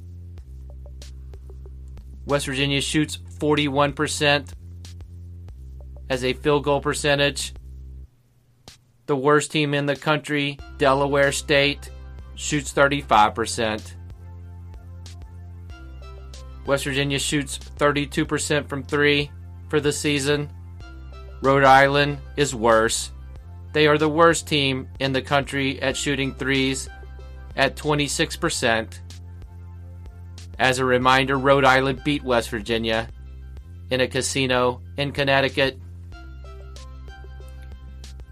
West 2.26 2.46
Virginia 2.46 2.80
shoots 2.80 3.18
41% 3.38 4.52
as 6.10 6.25
a 6.25 6.32
field 6.34 6.64
goal 6.64 6.80
percentage. 6.80 7.54
The 9.06 9.16
worst 9.16 9.50
team 9.50 9.75
in 9.75 9.87
the 9.87 9.96
country, 9.96 10.58
Delaware 10.78 11.32
State, 11.32 11.90
shoots 12.34 12.72
35%. 12.72 13.94
West 16.67 16.85
Virginia 16.85 17.19
shoots 17.19 17.59
32% 17.59 18.69
from 18.69 18.83
three 18.83 19.31
for 19.69 19.81
the 19.81 19.93
season. 19.93 20.50
Rhode 21.43 21.64
Island 21.64 22.19
is 22.37 22.55
worse. 22.55 23.12
They 23.73 23.87
are 23.87 23.99
the 23.99 24.09
worst 24.09 24.47
team 24.47 24.88
in 24.99 25.12
the 25.12 25.23
country 25.23 25.81
at 25.81 25.97
shooting 25.97 26.35
threes 26.35 26.88
at 27.57 27.76
26%. 27.76 28.99
As 30.59 30.79
a 30.79 30.85
reminder, 30.85 31.38
Rhode 31.38 31.64
Island 31.64 32.05
beat 32.05 32.23
West 32.23 32.50
Virginia 32.50 33.09
in 33.90 34.00
a 34.00 34.09
casino 34.09 34.83
in 34.97 35.12
Connecticut. 35.12 35.79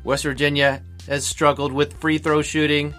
West 0.05 0.25
Virginia 0.25 0.83
has 1.07 1.27
struggled 1.27 1.73
with 1.73 1.99
free 2.01 2.19
throw 2.19 2.43
shooting. 2.43 2.95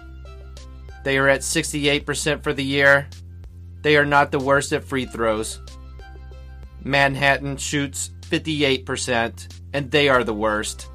They 1.04 1.16
are 1.18 1.28
at 1.28 1.40
68% 1.40 2.42
for 2.42 2.52
the 2.52 2.64
year. 2.64 3.08
They 3.82 3.96
are 3.96 4.04
not 4.04 4.30
the 4.30 4.38
worst 4.38 4.72
at 4.72 4.84
free 4.84 5.06
throws. 5.06 5.60
Manhattan 6.82 7.56
shoots 7.56 8.10
58%, 8.22 9.48
and 9.72 9.90
they 9.90 10.08
are 10.08 10.24
the 10.24 10.34
worst. 10.34 10.88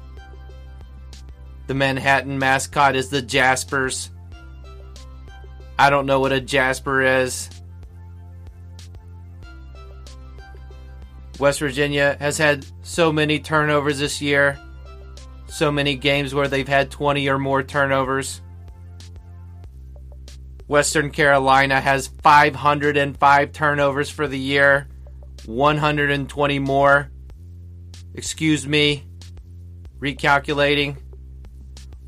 The 1.66 1.74
Manhattan 1.74 2.38
mascot 2.38 2.96
is 2.96 3.08
the 3.08 3.22
Jaspers. 3.22 4.10
I 5.78 5.90
don't 5.90 6.06
know 6.06 6.20
what 6.20 6.32
a 6.32 6.40
Jasper 6.40 7.02
is. 7.02 7.50
West 11.38 11.60
Virginia 11.60 12.16
has 12.18 12.38
had 12.38 12.64
so 12.82 13.12
many 13.12 13.38
turnovers 13.38 13.98
this 13.98 14.22
year, 14.22 14.58
so 15.48 15.70
many 15.70 15.94
games 15.94 16.34
where 16.34 16.48
they've 16.48 16.66
had 16.66 16.90
20 16.90 17.28
or 17.28 17.38
more 17.38 17.62
turnovers. 17.62 18.40
Western 20.66 21.10
Carolina 21.10 21.80
has 21.80 22.08
505 22.08 23.52
turnovers 23.52 24.10
for 24.10 24.26
the 24.26 24.38
year, 24.38 24.88
120 25.44 26.58
more. 26.58 27.10
Excuse 28.14 28.66
me, 28.66 29.06
recalculating. 30.00 30.96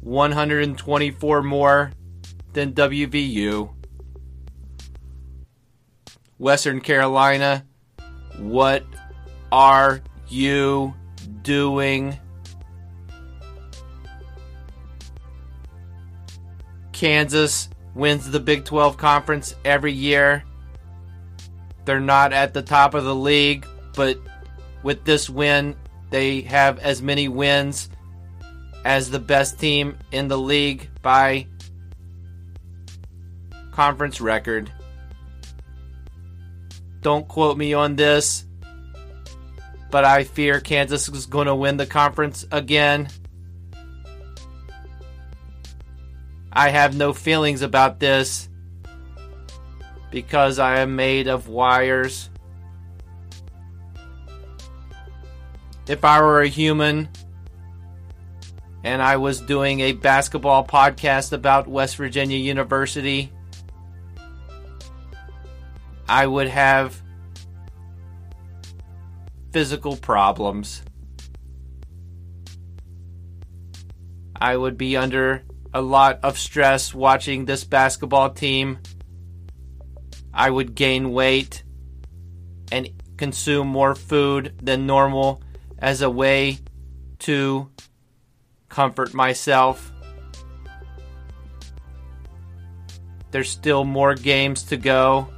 124 0.00 1.43
more 1.43 1.93
than 2.53 2.73
WVU. 2.73 3.75
Western 6.38 6.81
Carolina, 6.81 7.67
what 8.38 8.85
are 9.50 10.00
you 10.29 10.95
doing? 11.43 12.19
Kansas 16.93 17.69
wins 17.99 18.31
the 18.31 18.40
Big 18.40 18.64
12 18.64 18.97
conference 18.97 19.55
every 19.64 19.93
year. 19.93 20.45
They're 21.85 22.00
not 22.00 22.33
at 22.33 22.55
the 22.55 22.62
top 22.62 22.95
of 22.95 23.05
the 23.05 23.14
league, 23.14 23.67
but 23.97 24.19
with 24.85 25.05
this 25.05 25.28
win, 25.28 25.75
they 26.11 26.43
have 26.43 26.78
as 26.78 27.02
many 27.02 27.26
wins 27.26 27.90
as 28.85 29.11
the 29.11 29.19
best 29.19 29.59
team 29.59 29.99
in 30.12 30.28
the 30.28 30.38
league 30.38 30.88
by 31.02 31.47
conference 33.73 34.21
record. 34.21 34.73
Don't 37.00 37.26
quote 37.26 37.59
me 37.59 37.75
on 37.75 37.97
this, 37.97 38.45
but 39.90 40.05
I 40.05 40.25
fear 40.25 40.61
Kansas 40.61 41.09
is 41.09 41.26
going 41.26 41.47
to 41.47 41.55
win 41.55 41.76
the 41.76 41.87
conference 41.87 42.47
again. 42.52 43.09
I 46.59 46.71
have 46.71 46.97
no 46.97 47.12
feelings 47.12 47.62
about 47.62 48.01
this 48.01 48.49
because 50.11 50.59
I 50.59 50.81
am 50.81 50.97
made 50.97 51.29
of 51.29 51.47
wires. 51.47 52.31
If 55.87 56.05
I 56.05 56.21
were 56.21 56.40
a 56.40 56.49
human 56.49 57.11
and 58.83 59.01
I 59.01 59.18
was 59.18 59.40
doing 59.40 59.79
a 59.79 59.92
basketball 59.92 60.66
podcast 60.66 61.33
about 61.33 61.68
West 61.68 61.94
Virginia 61.94 62.37
University, 62.37 63.31
I 66.09 66.27
would 66.27 66.49
have 66.49 67.01
physical 69.53 69.94
problems. 69.97 70.83
I 74.35 74.57
would 74.57 74.77
be 74.77 74.97
under 74.97 75.44
a 75.74 75.81
lot 75.81 76.20
of 76.22 76.38
stress 76.38 76.94
watching 76.94 77.44
this 77.44 77.64
basketball 77.64 78.31
team. 78.31 78.78
I 80.33 80.50
would 80.50 80.74
gain 80.74 81.12
weight 81.12 81.62
and 82.70 82.88
consume 83.16 83.66
more 83.66 83.94
food 83.94 84.54
than 84.62 84.87
normal 84.87 85.42
as 85.78 86.02
a 86.02 86.11
way 86.11 86.59
to 87.20 87.68
comfort 88.68 89.14
myself. 89.14 89.92
There's 93.31 93.50
still 93.50 93.85
more 93.85 94.14
games 94.14 94.62
to 94.64 94.76
go. 94.76 95.28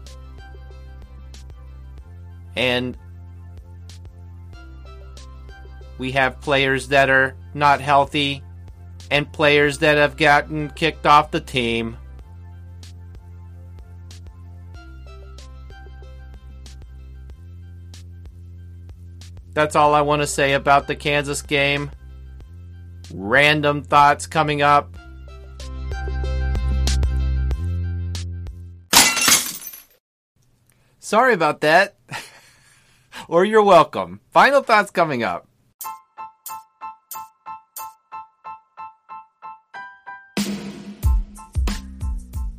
And 2.56 2.96
we 5.98 6.12
have 6.12 6.40
players 6.40 6.88
that 6.88 7.10
are 7.10 7.36
not 7.54 7.80
healthy 7.80 8.42
and 9.10 9.30
players 9.32 9.78
that 9.78 9.96
have 9.96 10.16
gotten 10.16 10.70
kicked 10.70 11.06
off 11.06 11.30
the 11.30 11.40
team. 11.40 11.96
That's 19.52 19.74
all 19.74 19.94
I 19.94 20.00
want 20.00 20.22
to 20.22 20.26
say 20.26 20.52
about 20.52 20.86
the 20.86 20.94
Kansas 20.94 21.42
game. 21.42 21.90
Random 23.12 23.82
thoughts 23.82 24.26
coming 24.26 24.62
up. 24.62 24.96
Sorry 31.00 31.34
about 31.34 31.62
that. 31.62 31.96
or 33.28 33.44
you're 33.44 33.64
welcome. 33.64 34.20
Final 34.30 34.62
thoughts 34.62 34.92
coming 34.92 35.24
up. 35.24 35.49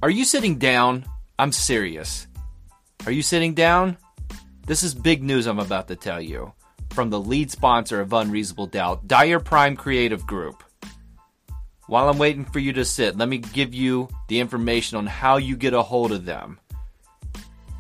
Are 0.04 0.10
you 0.10 0.26
sitting 0.26 0.58
down? 0.58 1.06
I'm 1.38 1.52
serious. 1.52 2.26
Are 3.06 3.12
you 3.12 3.22
sitting 3.22 3.54
down? 3.54 3.98
This 4.66 4.82
is 4.82 4.96
big 4.96 5.22
news 5.22 5.46
I'm 5.46 5.60
about 5.60 5.90
to 5.90 5.96
tell 5.96 6.20
you 6.20 6.54
from 6.90 7.12
the 7.12 7.20
lead 7.20 7.52
sponsor 7.52 8.02
of 8.02 8.12
Unreasonable 8.12 8.66
Doubt, 8.66 9.08
Dire 9.08 9.40
Prime 9.40 9.76
Creative 9.76 10.26
Group. 10.26 10.64
While 11.86 12.10
I'm 12.10 12.18
waiting 12.18 12.46
for 12.46 12.58
you 12.58 12.74
to 12.74 12.84
sit, 12.84 13.16
let 13.16 13.30
me 13.30 13.38
give 13.38 13.76
you 13.76 14.10
the 14.28 14.40
information 14.40 14.98
on 14.98 15.06
how 15.06 15.38
you 15.38 15.56
get 15.56 15.76
a 15.76 15.84
hold 15.84 16.12
of 16.12 16.26
them. 16.26 16.60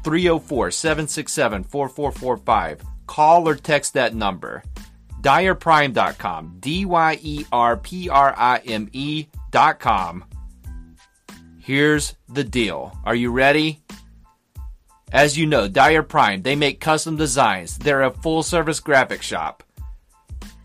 304 0.04 0.70
767 0.70 1.64
4445. 1.64 2.84
Call 3.08 3.48
or 3.48 3.56
text 3.56 3.96
that 3.96 4.14
number. 4.14 4.62
DyerPrime.com. 5.22 6.58
D 6.60 6.86
Y 6.86 7.20
E 7.20 7.46
R 7.52 7.78
P 7.78 8.10
R 8.10 8.36
I 8.38 8.58
M 8.60 8.90
E.com 8.94 10.26
Here's 11.72 12.16
the 12.28 12.44
deal. 12.44 12.92
Are 13.06 13.16
you 13.16 13.32
ready? 13.32 13.80
As 15.14 15.38
you 15.38 15.46
know, 15.46 15.70
Dyer 15.70 16.04
Prime, 16.04 16.42
they 16.42 16.54
make 16.54 16.82
custom 16.82 17.16
designs. 17.16 17.78
They're 17.78 18.02
a 18.02 18.12
full 18.12 18.44
service 18.44 18.82
graphic 18.82 19.22
shop. 19.22 19.64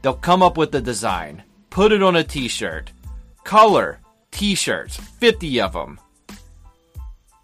They'll 0.03 0.14
come 0.14 0.42
up 0.42 0.57
with 0.57 0.73
the 0.73 0.81
design, 0.81 1.45
put 1.71 1.92
it 1.92 2.03
on 2.03 2.16
a 2.16 2.25
t 2.25 2.49
shirt, 2.49 2.90
color 3.45 4.01
t 4.33 4.57
shirts, 4.57 4.97
50 4.97 5.61
of 5.61 5.75
them. 5.75 6.01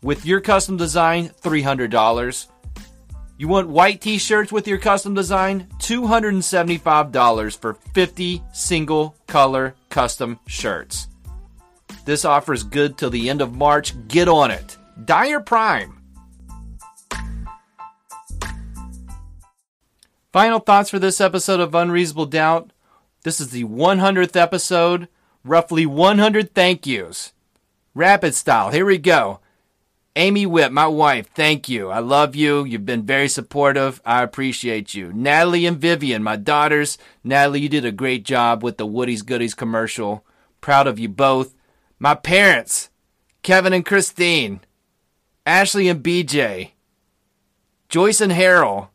With 0.03 0.27
your 0.27 0.40
custom 0.40 0.77
design, 0.77 1.29
$300. 1.29 2.46
You 3.38 3.46
want 3.46 3.68
white 3.68 4.01
t 4.01 4.18
shirts 4.18 4.51
with 4.51 4.66
your 4.66 4.79
custom 4.79 5.14
design? 5.14 5.68
$275 5.79 7.57
for 7.57 7.75
50 7.75 8.42
single 8.53 9.14
color 9.29 9.77
custom 9.88 10.40
shirts. 10.48 11.07
This 12.04 12.24
offer 12.24 12.52
is 12.52 12.64
good 12.64 12.98
till 12.98 13.10
the 13.10 13.30
end 13.30 13.40
of 13.40 13.54
March. 13.54 13.94
Get 14.08 14.28
on 14.28 14.50
it. 14.50 14.76
Dyer 15.04 15.40
Prime. 15.40 15.98
Final 20.32 20.58
thoughts 20.58 20.90
for 20.90 20.98
this 20.98 21.20
episode 21.20 21.60
of 21.60 21.74
Unreasonable 21.74 22.26
Doubt. 22.26 22.72
This 23.22 23.38
is 23.40 23.50
the 23.50 23.64
100th 23.64 24.34
episode, 24.34 25.06
roughly 25.44 25.86
100 25.86 26.54
thank 26.54 26.86
yous. 26.86 27.32
Rapid 27.94 28.34
style, 28.34 28.70
here 28.70 28.86
we 28.86 28.98
go. 28.98 29.40
Amy 30.16 30.44
Witt, 30.44 30.72
my 30.72 30.86
wife, 30.86 31.28
thank 31.34 31.68
you. 31.68 31.90
I 31.90 32.00
love 32.00 32.34
you. 32.34 32.64
You've 32.64 32.86
been 32.86 33.04
very 33.04 33.28
supportive. 33.28 34.00
I 34.04 34.22
appreciate 34.22 34.94
you. 34.94 35.12
Natalie 35.12 35.66
and 35.66 35.78
Vivian, 35.78 36.22
my 36.22 36.36
daughters. 36.36 36.98
Natalie, 37.22 37.60
you 37.60 37.68
did 37.68 37.84
a 37.84 37.92
great 37.92 38.24
job 38.24 38.62
with 38.62 38.76
the 38.76 38.86
Woody's 38.86 39.22
Goodies 39.22 39.54
commercial. 39.54 40.24
Proud 40.60 40.86
of 40.86 40.98
you 40.98 41.08
both. 41.08 41.54
My 42.02 42.16
parents, 42.16 42.90
Kevin 43.42 43.72
and 43.72 43.86
Christine, 43.86 44.60
Ashley 45.46 45.88
and 45.88 46.02
BJ, 46.02 46.72
Joyce 47.88 48.20
and 48.20 48.32
Harold, 48.32 48.88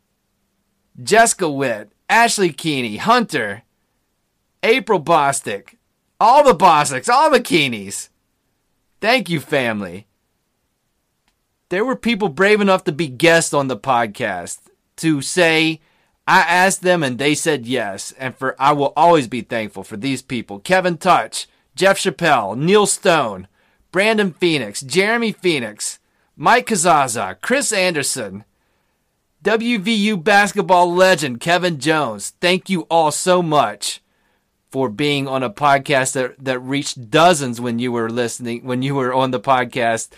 Jessica 1.02 1.50
Witt, 1.50 1.90
Ashley 2.10 2.52
Keeney, 2.52 2.98
Hunter, 2.98 3.64
April 4.62 5.02
Bostic, 5.02 5.78
all 6.20 6.44
the 6.44 6.54
Bostics, 6.54 7.08
all 7.08 7.30
the 7.30 7.40
Keenies. 7.40 8.10
Thank 9.00 9.30
you, 9.30 9.40
family 9.40 10.08
there 11.70 11.86
were 11.86 11.96
people 11.96 12.30
brave 12.30 12.62
enough 12.62 12.84
to 12.86 12.92
be 12.92 13.08
guests 13.08 13.54
on 13.54 13.68
the 13.68 13.78
podcast 13.78 14.60
to 14.98 15.22
say 15.22 15.82
I 16.28 16.40
asked 16.40 16.82
them 16.82 17.04
and 17.04 17.18
they 17.18 17.36
said 17.36 17.66
yes. 17.66 18.14
And 18.18 18.36
for 18.36 18.56
I 18.60 18.72
will 18.74 18.94
always 18.96 19.28
be 19.28 19.42
thankful 19.42 19.84
for 19.84 19.98
these 19.98 20.22
people. 20.22 20.60
Kevin 20.60 20.98
Touch, 20.98 21.48
Jeff 21.78 21.98
Chappelle, 21.98 22.58
Neil 22.58 22.86
Stone, 22.86 23.48
Brandon 23.92 24.34
Phoenix, 24.34 24.82
Jeremy 24.82 25.32
Phoenix, 25.32 26.00
Mike 26.36 26.68
Kazaza, 26.68 27.40
Chris 27.40 27.72
Anderson, 27.72 28.44
WVU 29.44 30.22
basketball 30.22 30.94
legend 30.94 31.40
Kevin 31.40 31.80
Jones. 31.80 32.34
Thank 32.42 32.70
you 32.70 32.82
all 32.90 33.12
so 33.12 33.42
much 33.42 34.02
for 34.72 34.90
being 34.90 35.28
on 35.28 35.44
a 35.44 35.50
podcast 35.50 36.14
that, 36.14 36.36
that 36.44 36.60
reached 36.60 37.10
dozens 37.10 37.62
when 37.62 37.80
you 37.80 37.92
were 37.92 38.10
listening, 38.10 38.66
when 38.66 38.82
you 38.82 38.96
were 38.96 39.14
on 39.14 39.32
the 39.32 39.40
podcast 39.40 40.10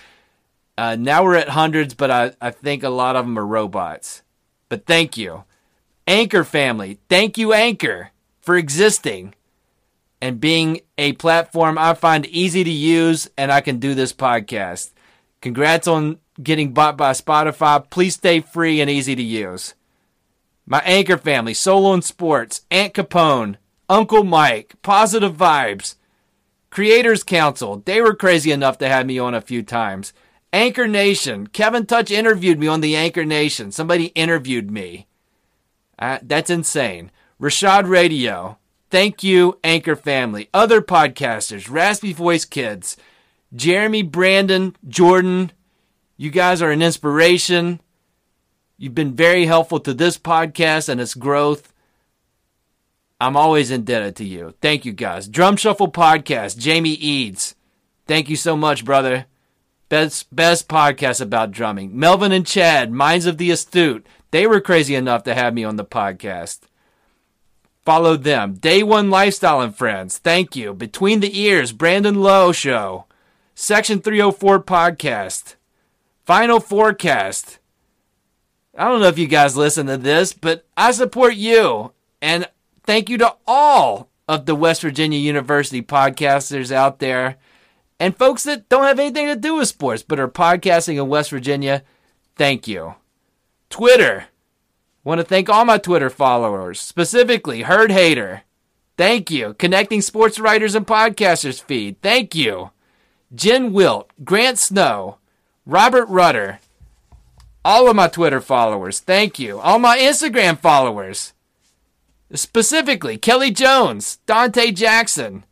uh, 0.79 0.95
now 0.95 1.25
we're 1.25 1.35
at 1.35 1.49
hundreds, 1.49 1.93
but 1.93 2.09
I, 2.09 2.31
I 2.39 2.51
think 2.51 2.83
a 2.83 2.89
lot 2.89 3.17
of 3.17 3.25
them 3.25 3.37
are 3.37 3.45
robots. 3.45 4.21
But 4.69 4.85
thank 4.85 5.17
you. 5.17 5.43
Anchor 6.07 6.45
family, 6.45 6.99
thank 7.09 7.37
you, 7.37 7.51
Anchor, 7.51 8.11
for 8.39 8.55
existing 8.55 9.35
and 10.21 10.39
being 10.39 10.81
a 10.97 11.13
platform 11.13 11.77
I 11.77 11.93
find 11.93 12.25
easy 12.25 12.63
to 12.63 12.69
use 12.69 13.29
and 13.37 13.51
I 13.51 13.61
can 13.61 13.79
do 13.79 13.93
this 13.93 14.13
podcast. 14.13 14.91
Congrats 15.41 15.87
on 15.87 16.19
getting 16.41 16.73
bought 16.73 16.97
by 16.97 17.11
Spotify. 17.11 17.89
Please 17.89 18.15
stay 18.15 18.41
free 18.41 18.81
and 18.81 18.89
easy 18.89 19.15
to 19.15 19.23
use. 19.23 19.73
My 20.65 20.81
Anchor 20.81 21.17
family, 21.17 21.53
Solo 21.53 21.93
and 21.93 22.03
Sports, 22.03 22.61
Aunt 22.69 22.93
Capone, 22.93 23.55
Uncle 23.87 24.23
Mike, 24.23 24.75
Positive 24.83 25.33
Vibes, 25.33 25.95
Creators 26.69 27.23
Council. 27.23 27.81
They 27.83 28.01
were 28.01 28.13
crazy 28.13 28.51
enough 28.51 28.77
to 28.77 28.87
have 28.87 29.07
me 29.07 29.17
on 29.17 29.33
a 29.33 29.41
few 29.41 29.63
times. 29.63 30.13
Anchor 30.53 30.87
Nation. 30.87 31.47
Kevin 31.47 31.87
Touch 31.87 32.11
interviewed 32.11 32.59
me 32.59 32.67
on 32.67 32.81
the 32.81 32.95
Anchor 32.95 33.25
Nation. 33.25 33.71
Somebody 33.71 34.05
interviewed 34.07 34.69
me. 34.69 35.07
Uh, 35.97 36.19
that's 36.21 36.51
insane. 36.51 37.09
Rashad 37.41 37.87
Radio. 37.87 38.58
Thank 38.89 39.23
you, 39.23 39.59
Anchor 39.63 39.95
family. 39.95 40.49
Other 40.53 40.81
podcasters, 40.81 41.69
Raspy 41.69 42.11
Voice 42.13 42.45
Kids, 42.45 42.97
Jeremy, 43.55 44.01
Brandon, 44.01 44.75
Jordan. 44.87 45.51
You 46.17 46.31
guys 46.31 46.61
are 46.61 46.71
an 46.71 46.81
inspiration. 46.81 47.81
You've 48.77 48.95
been 48.95 49.13
very 49.13 49.45
helpful 49.45 49.79
to 49.81 49.93
this 49.93 50.17
podcast 50.17 50.89
and 50.89 50.99
its 50.99 51.13
growth. 51.13 51.71
I'm 53.21 53.35
always 53.35 53.69
indebted 53.69 54.15
to 54.17 54.25
you. 54.25 54.53
Thank 54.61 54.85
you, 54.85 54.93
guys. 54.93 55.27
Drum 55.27 55.57
Shuffle 55.57 55.91
Podcast, 55.91 56.57
Jamie 56.57 56.91
Eads. 56.91 57.55
Thank 58.07 58.29
you 58.29 58.37
so 58.37 58.55
much, 58.55 58.85
brother. 58.85 59.25
Best 59.89 60.33
best 60.33 60.67
podcast 60.67 61.19
about 61.19 61.51
drumming. 61.51 61.99
Melvin 61.99 62.31
and 62.31 62.45
Chad, 62.45 62.91
Minds 62.91 63.25
of 63.25 63.37
the 63.37 63.51
Astute. 63.51 64.05
They 64.31 64.47
were 64.47 64.61
crazy 64.61 64.95
enough 64.95 65.23
to 65.23 65.35
have 65.35 65.53
me 65.53 65.63
on 65.63 65.75
the 65.75 65.85
podcast. 65.85 66.61
Follow 67.89 68.15
them. 68.15 68.53
Day 68.53 68.83
One 68.83 69.09
Lifestyle 69.09 69.61
and 69.61 69.75
Friends. 69.75 70.19
Thank 70.19 70.55
you. 70.55 70.75
Between 70.75 71.21
the 71.21 71.39
Ears, 71.39 71.71
Brandon 71.71 72.21
Lowe 72.21 72.51
Show. 72.51 73.05
Section 73.55 73.99
304 73.99 74.61
Podcast. 74.61 75.55
Final 76.23 76.59
Forecast. 76.59 77.57
I 78.77 78.83
don't 78.83 79.01
know 79.01 79.07
if 79.07 79.17
you 79.17 79.25
guys 79.25 79.57
listen 79.57 79.87
to 79.87 79.97
this, 79.97 80.33
but 80.33 80.67
I 80.77 80.91
support 80.91 81.33
you. 81.33 81.91
And 82.21 82.47
thank 82.83 83.09
you 83.09 83.17
to 83.17 83.35
all 83.47 84.11
of 84.27 84.45
the 84.45 84.53
West 84.53 84.83
Virginia 84.83 85.17
University 85.17 85.81
podcasters 85.81 86.71
out 86.71 86.99
there 86.99 87.37
and 87.99 88.15
folks 88.15 88.43
that 88.43 88.69
don't 88.69 88.83
have 88.83 88.99
anything 88.99 89.25
to 89.29 89.35
do 89.35 89.55
with 89.55 89.67
sports 89.67 90.03
but 90.03 90.19
are 90.19 90.27
podcasting 90.27 91.01
in 91.01 91.09
West 91.09 91.31
Virginia, 91.31 91.81
thank 92.35 92.67
you. 92.67 92.93
Twitter. 93.71 94.27
Want 95.09 95.17
to 95.21 95.25
thank 95.25 95.49
all 95.49 95.65
my 95.65 95.79
Twitter 95.79 96.11
followers, 96.11 96.79
specifically 96.79 97.63
Herd 97.63 97.91
Hater. 97.91 98.43
Thank 98.95 99.31
you. 99.31 99.55
Connecting 99.55 100.03
sports 100.03 100.39
writers 100.39 100.75
and 100.75 100.85
podcasters 100.85 101.59
feed. 101.59 101.99
Thank 102.03 102.35
you. 102.35 102.69
Jen 103.33 103.73
Wilt, 103.73 104.11
Grant 104.23 104.59
Snow, 104.59 105.17
Robert 105.65 106.05
Rudder, 106.09 106.59
all 107.65 107.89
of 107.89 107.95
my 107.95 108.07
Twitter 108.07 108.39
followers. 108.39 108.99
Thank 108.99 109.39
you. 109.39 109.59
All 109.59 109.79
my 109.79 109.97
Instagram 109.97 110.59
followers. 110.59 111.33
Specifically, 112.31 113.17
Kelly 113.17 113.49
Jones, 113.49 114.19
Dante 114.27 114.69
Jackson, 114.69 115.43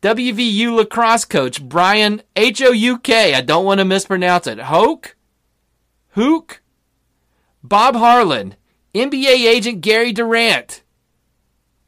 WVU 0.00 0.76
lacrosse 0.76 1.24
coach 1.24 1.60
Brian 1.60 2.22
H 2.36 2.62
O 2.62 2.70
U 2.70 3.00
K. 3.00 3.34
I 3.34 3.40
don't 3.40 3.64
want 3.64 3.80
to 3.80 3.84
mispronounce 3.84 4.46
it. 4.46 4.60
Hoke? 4.60 5.16
Hook? 6.10 6.62
Bob 7.64 7.96
Harlan. 7.96 8.54
NBA 8.94 9.46
agent 9.46 9.80
Gary 9.80 10.12
Durant. 10.12 10.82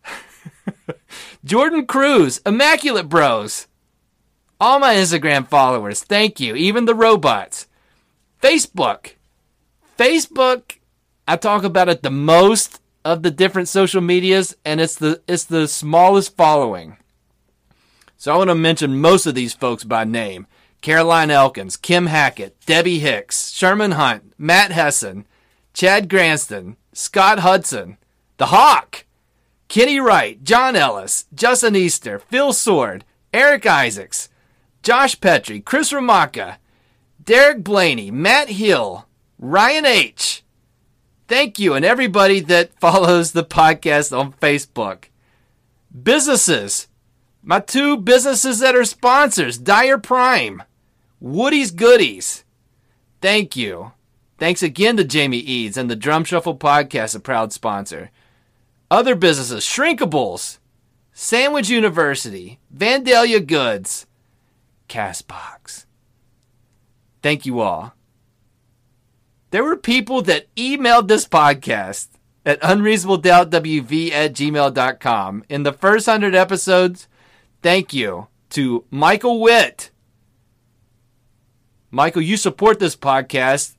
Jordan 1.44 1.86
Cruz. 1.86 2.40
Immaculate 2.46 3.08
Bros. 3.08 3.66
All 4.60 4.78
my 4.78 4.94
Instagram 4.94 5.46
followers. 5.46 6.02
Thank 6.02 6.40
you. 6.40 6.54
Even 6.54 6.84
the 6.84 6.94
robots. 6.94 7.66
Facebook. 8.42 9.12
Facebook. 9.98 10.78
I 11.26 11.36
talk 11.36 11.64
about 11.64 11.88
it 11.88 12.02
the 12.02 12.10
most 12.10 12.80
of 13.04 13.22
the 13.22 13.30
different 13.30 13.68
social 13.68 14.00
medias 14.00 14.56
and 14.64 14.80
it's 14.80 14.94
the 14.96 15.20
it's 15.28 15.44
the 15.44 15.68
smallest 15.68 16.36
following. 16.36 16.96
So 18.16 18.32
I 18.32 18.38
want 18.38 18.48
to 18.48 18.54
mention 18.54 19.00
most 19.00 19.26
of 19.26 19.34
these 19.34 19.52
folks 19.52 19.84
by 19.84 20.04
name. 20.04 20.46
Caroline 20.80 21.30
Elkins, 21.30 21.76
Kim 21.76 22.06
Hackett, 22.06 22.56
Debbie 22.66 22.98
Hicks, 22.98 23.50
Sherman 23.50 23.92
Hunt, 23.92 24.34
Matt 24.36 24.70
Hessen, 24.70 25.26
Chad 25.72 26.08
Granston, 26.08 26.76
Scott 26.94 27.40
Hudson, 27.40 27.98
The 28.36 28.46
Hawk, 28.46 29.04
Kenny 29.68 29.98
Wright, 29.98 30.42
John 30.42 30.76
Ellis, 30.76 31.26
Justin 31.34 31.74
Easter, 31.76 32.18
Phil 32.18 32.52
Sword, 32.52 33.04
Eric 33.32 33.66
Isaacs, 33.66 34.28
Josh 34.82 35.20
Petrie, 35.20 35.60
Chris 35.60 35.92
Ramaka, 35.92 36.56
Derek 37.22 37.64
Blaney, 37.64 38.10
Matt 38.10 38.50
Hill, 38.50 39.06
Ryan 39.38 39.86
H. 39.86 40.44
Thank 41.26 41.58
you, 41.58 41.74
and 41.74 41.84
everybody 41.84 42.40
that 42.40 42.72
follows 42.80 43.32
the 43.32 43.44
podcast 43.44 44.16
on 44.16 44.34
Facebook. 44.34 45.06
Businesses, 46.02 46.88
my 47.42 47.60
two 47.60 47.96
businesses 47.96 48.60
that 48.60 48.76
are 48.76 48.84
sponsors, 48.84 49.58
Dyer 49.58 49.98
Prime, 49.98 50.62
Woody's 51.18 51.70
Goodies. 51.70 52.44
Thank 53.20 53.56
you. 53.56 53.92
Thanks 54.44 54.62
again 54.62 54.98
to 54.98 55.04
Jamie 55.04 55.38
Eads 55.38 55.78
and 55.78 55.90
the 55.90 55.96
Drum 55.96 56.22
Shuffle 56.22 56.54
Podcast, 56.54 57.16
a 57.16 57.18
proud 57.18 57.50
sponsor. 57.50 58.10
Other 58.90 59.14
businesses, 59.14 59.64
Shrinkables, 59.64 60.58
Sandwich 61.14 61.70
University, 61.70 62.60
Vandalia 62.70 63.40
Goods, 63.40 64.04
Castbox. 64.86 65.86
Thank 67.22 67.46
you 67.46 67.60
all. 67.60 67.94
There 69.50 69.64
were 69.64 69.78
people 69.78 70.20
that 70.20 70.54
emailed 70.56 71.08
this 71.08 71.26
podcast 71.26 72.08
at 72.44 72.60
unreasonabledoubtwv 72.60 74.10
at 74.10 74.34
gmail.com. 74.34 75.44
In 75.48 75.62
the 75.62 75.72
first 75.72 76.06
100 76.06 76.34
episodes, 76.34 77.08
Thank 77.62 77.94
you 77.94 78.26
to 78.50 78.84
Michael 78.90 79.40
Witt. 79.40 79.90
Michael, 81.90 82.20
you 82.20 82.36
support 82.36 82.78
this 82.78 82.94
podcast. 82.94 83.76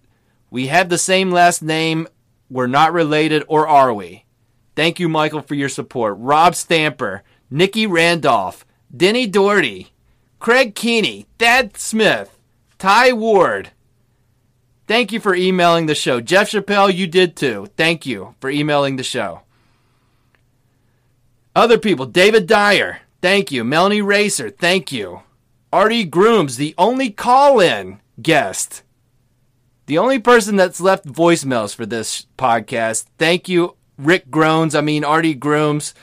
We 0.49 0.67
have 0.67 0.89
the 0.89 0.97
same 0.97 1.31
last 1.31 1.61
name. 1.61 2.07
We're 2.49 2.67
not 2.67 2.93
related, 2.93 3.43
or 3.47 3.67
are 3.67 3.93
we? 3.93 4.25
Thank 4.75 4.99
you, 4.99 5.09
Michael, 5.09 5.41
for 5.41 5.55
your 5.55 5.69
support. 5.69 6.15
Rob 6.19 6.55
Stamper, 6.55 7.23
Nikki 7.49 7.87
Randolph, 7.87 8.65
Denny 8.95 9.27
Doherty, 9.27 9.93
Craig 10.39 10.75
Keeney, 10.75 11.25
Thad 11.39 11.77
Smith, 11.77 12.37
Ty 12.77 13.13
Ward. 13.13 13.71
Thank 14.87 15.11
you 15.11 15.19
for 15.19 15.33
emailing 15.33 15.87
the 15.87 15.95
show. 15.95 16.21
Jeff 16.21 16.51
Chappelle, 16.51 16.93
you 16.93 17.07
did 17.07 17.35
too. 17.35 17.67
Thank 17.75 18.05
you 18.05 18.35
for 18.39 18.49
emailing 18.49 18.97
the 18.97 19.03
show. 19.03 19.41
Other 21.55 21.77
people, 21.77 22.05
David 22.05 22.45
Dyer, 22.45 22.99
Thank 23.25 23.51
you. 23.51 23.63
Melanie 23.63 24.03
Racer, 24.03 24.51
thank 24.51 24.91
you. 24.91 25.23
Artie 25.73 26.03
Grooms, 26.03 26.57
the 26.57 26.75
only 26.77 27.09
call 27.09 27.59
in 27.59 27.99
guest. 28.21 28.83
The 29.87 29.97
only 29.99 30.19
person 30.19 30.55
that's 30.55 30.81
left 30.81 31.05
voicemails 31.05 31.75
for 31.75 31.85
this 31.85 32.25
podcast, 32.37 33.05
thank 33.19 33.47
you, 33.47 33.75
Rick 33.97 34.31
Groans, 34.31 34.73
I 34.73 34.81
mean, 34.81 35.03
Artie 35.03 35.35
Grooms. 35.35 35.93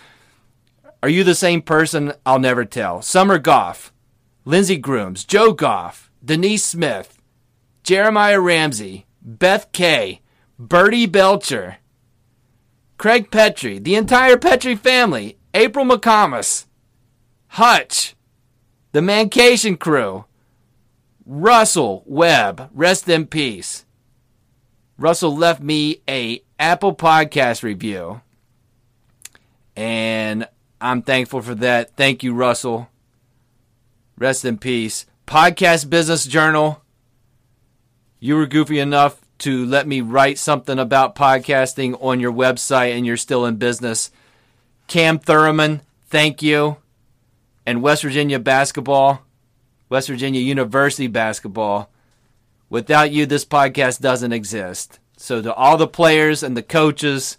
Are 1.03 1.09
you 1.09 1.25
the 1.25 1.35
same 1.35 1.62
person? 1.62 2.12
I'll 2.25 2.38
never 2.38 2.64
tell. 2.64 3.03
Summer 3.03 3.38
Goff, 3.38 3.92
Lindsey 4.45 4.77
Grooms, 4.77 5.25
Joe 5.25 5.53
Goff, 5.53 6.12
Denise 6.25 6.64
Smith, 6.64 7.18
Jeremiah 7.83 8.40
Ramsey, 8.40 9.07
Beth 9.21 9.73
Kay, 9.73 10.21
Bertie 10.61 11.07
Belcher, 11.07 11.79
Craig 12.99 13.33
Petrie, 13.33 13.81
the 13.81 13.97
entire 13.97 14.37
Petrie 14.37 14.77
family, 14.77 15.38
April 15.55 15.85
McComas, 15.85 16.66
Hutch, 17.49 18.14
the 18.92 19.03
Mancation 19.03 19.77
crew, 19.77 20.25
Russell 21.25 22.03
Webb, 22.07 22.71
rest 22.73 23.09
in 23.09 23.27
peace. 23.27 23.85
Russell 24.99 25.37
left 25.37 25.63
me 25.63 26.03
a 26.09 26.43
Apple 26.59 26.95
Podcast 26.95 27.63
review. 27.63 28.21
And 29.75 30.47
I'm 30.81 31.03
thankful 31.03 31.43
for 31.43 31.55
that. 31.57 31.97
Thank 31.97 32.23
you, 32.23 32.35
Russell. 32.35 32.89
Rest 34.19 34.45
in 34.45 34.59
peace. 34.59 35.07
Podcast 35.27 35.89
Business 35.89 36.27
Journal. 36.27 36.83
You 38.21 38.37
were 38.37 38.47
goofy 38.47 38.79
enough 38.79 39.21
to 39.39 39.67
let 39.67 39.89
me 39.89 40.01
write 40.01 40.39
something 40.39 40.79
about 40.79 41.17
podcasting 41.17 42.01
on 42.01 42.21
your 42.21 42.33
website 42.33 42.97
and 42.97 43.05
you're 43.05 43.17
still 43.17 43.45
in 43.45 43.57
business. 43.57 44.11
Cam 44.87 45.19
Thurman, 45.19 45.81
thank 46.07 46.43
you. 46.43 46.77
And 47.67 47.83
West 47.83 48.03
Virginia 48.03 48.39
basketball, 48.39 49.23
West 49.92 50.09
Virginia 50.09 50.40
University 50.40 51.07
basketball. 51.07 51.90
Without 52.70 53.11
you, 53.11 53.26
this 53.26 53.44
podcast 53.44 54.00
doesn't 54.00 54.33
exist. 54.33 54.98
So, 55.18 55.42
to 55.42 55.52
all 55.52 55.76
the 55.76 55.87
players 55.87 56.42
and 56.42 56.57
the 56.57 56.62
coaches, 56.62 57.37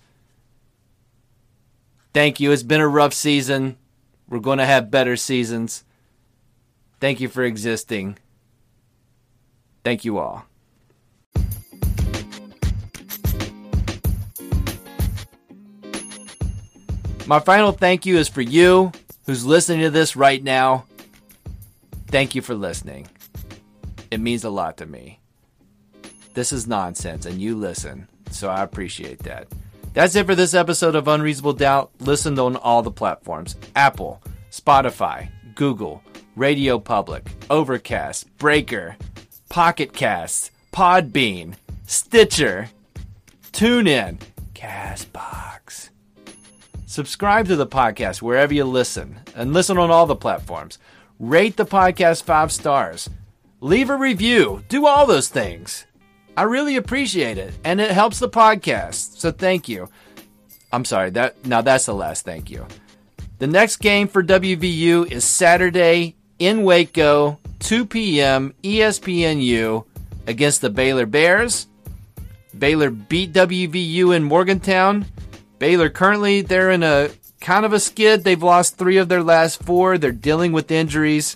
thank 2.13 2.39
you. 2.39 2.51
It's 2.51 2.61
been 2.61 2.79
a 2.79 2.87
rough 2.87 3.15
season. 3.15 3.77
We're 4.29 4.37
going 4.37 4.59
to 4.59 4.67
have 4.67 4.91
better 4.91 5.15
seasons. 5.17 5.83
Thank 6.99 7.19
you 7.19 7.27
for 7.27 7.43
existing. 7.43 8.19
Thank 9.83 10.05
you 10.05 10.19
all. 10.19 10.45
My 17.25 17.39
final 17.39 17.71
thank 17.71 18.05
you 18.05 18.17
is 18.17 18.29
for 18.29 18.41
you 18.41 18.91
who's 19.25 19.43
listening 19.43 19.81
to 19.81 19.89
this 19.89 20.15
right 20.15 20.43
now. 20.43 20.85
Thank 22.13 22.35
you 22.35 22.43
for 22.43 22.53
listening. 22.53 23.07
It 24.11 24.19
means 24.19 24.43
a 24.43 24.51
lot 24.51 24.77
to 24.77 24.85
me. 24.85 25.19
This 26.35 26.51
is 26.51 26.67
nonsense, 26.67 27.25
and 27.25 27.41
you 27.41 27.55
listen, 27.55 28.07
so 28.29 28.51
I 28.51 28.61
appreciate 28.61 29.23
that. 29.23 29.47
That's 29.93 30.15
it 30.15 30.27
for 30.27 30.35
this 30.35 30.53
episode 30.53 30.93
of 30.93 31.07
Unreasonable 31.07 31.53
Doubt. 31.53 31.89
Listened 32.01 32.37
on 32.37 32.55
all 32.55 32.83
the 32.83 32.91
platforms 32.91 33.55
Apple, 33.75 34.21
Spotify, 34.51 35.31
Google, 35.55 36.03
Radio 36.35 36.77
Public, 36.77 37.25
Overcast, 37.49 38.27
Breaker, 38.37 38.95
Pocket 39.49 39.93
Cast, 39.93 40.51
Podbean, 40.71 41.55
Stitcher, 41.87 42.69
TuneIn, 43.53 44.19
Castbox. 44.53 45.89
Subscribe 46.85 47.47
to 47.47 47.55
the 47.55 47.65
podcast 47.65 48.21
wherever 48.21 48.53
you 48.53 48.65
listen 48.65 49.19
and 49.35 49.51
listen 49.51 49.79
on 49.79 49.89
all 49.89 50.05
the 50.05 50.15
platforms. 50.15 50.77
Rate 51.19 51.57
the 51.57 51.65
podcast 51.65 52.23
five 52.23 52.51
stars. 52.51 53.09
Leave 53.61 53.89
a 53.89 53.95
review. 53.95 54.63
Do 54.67 54.85
all 54.85 55.05
those 55.05 55.29
things. 55.29 55.85
I 56.35 56.43
really 56.43 56.75
appreciate 56.75 57.37
it 57.37 57.53
and 57.63 57.79
it 57.79 57.91
helps 57.91 58.19
the 58.19 58.29
podcast. 58.29 59.19
So 59.19 59.31
thank 59.31 59.69
you. 59.69 59.89
I'm 60.71 60.85
sorry. 60.85 61.11
That 61.11 61.45
now 61.45 61.61
that's 61.61 61.85
the 61.85 61.93
last 61.93 62.25
thank 62.25 62.49
you. 62.49 62.65
The 63.39 63.47
next 63.47 63.77
game 63.77 64.07
for 64.07 64.23
WVU 64.23 65.11
is 65.11 65.23
Saturday 65.23 66.15
in 66.39 66.63
Waco, 66.63 67.39
2 67.59 67.85
p.m. 67.85 68.53
ESPNU 68.63 69.85
against 70.27 70.61
the 70.61 70.69
Baylor 70.69 71.05
Bears. 71.05 71.67
Baylor 72.57 72.89
beat 72.89 73.33
WVU 73.33 74.15
in 74.15 74.23
Morgantown 74.23 75.05
Baylor 75.63 75.89
currently 75.89 76.41
they're 76.41 76.71
in 76.71 76.83
a 76.83 77.09
kind 77.43 77.65
of 77.65 77.73
a 77.73 77.79
skid. 77.79 78.23
They've 78.23 78.41
lost 78.41 78.77
three 78.77 78.97
of 78.97 79.09
their 79.09 79.21
last 79.21 79.61
four. 79.61 79.97
They're 79.97 80.11
dealing 80.11 80.53
with 80.53 80.71
injuries, 80.71 81.35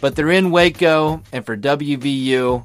but 0.00 0.16
they're 0.16 0.30
in 0.30 0.50
Waco 0.50 1.22
and 1.32 1.44
for 1.44 1.56
WVU. 1.56 2.64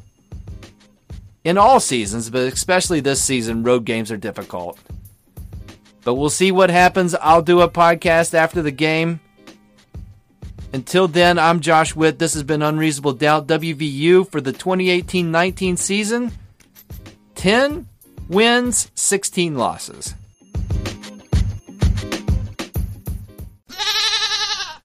In 1.43 1.57
all 1.57 1.79
seasons, 1.79 2.29
but 2.29 2.53
especially 2.53 2.99
this 2.99 3.21
season, 3.21 3.63
road 3.63 3.83
games 3.83 4.11
are 4.11 4.17
difficult. 4.17 4.77
But 6.03 6.13
we'll 6.13 6.29
see 6.29 6.51
what 6.51 6.69
happens. 6.69 7.15
I'll 7.15 7.41
do 7.41 7.61
a 7.61 7.69
podcast 7.69 8.35
after 8.35 8.61
the 8.61 8.71
game. 8.71 9.19
Until 10.71 11.07
then, 11.07 11.39
I'm 11.39 11.59
Josh 11.59 11.95
Witt. 11.95 12.19
This 12.19 12.35
has 12.35 12.43
been 12.43 12.61
Unreasonable 12.61 13.13
Doubt 13.13 13.47
WVU 13.47 14.29
for 14.29 14.39
the 14.39 14.53
2018 14.53 15.31
19 15.31 15.77
season. 15.77 16.31
10 17.35 17.87
wins, 18.29 18.91
16 18.93 19.57
losses. 19.57 20.13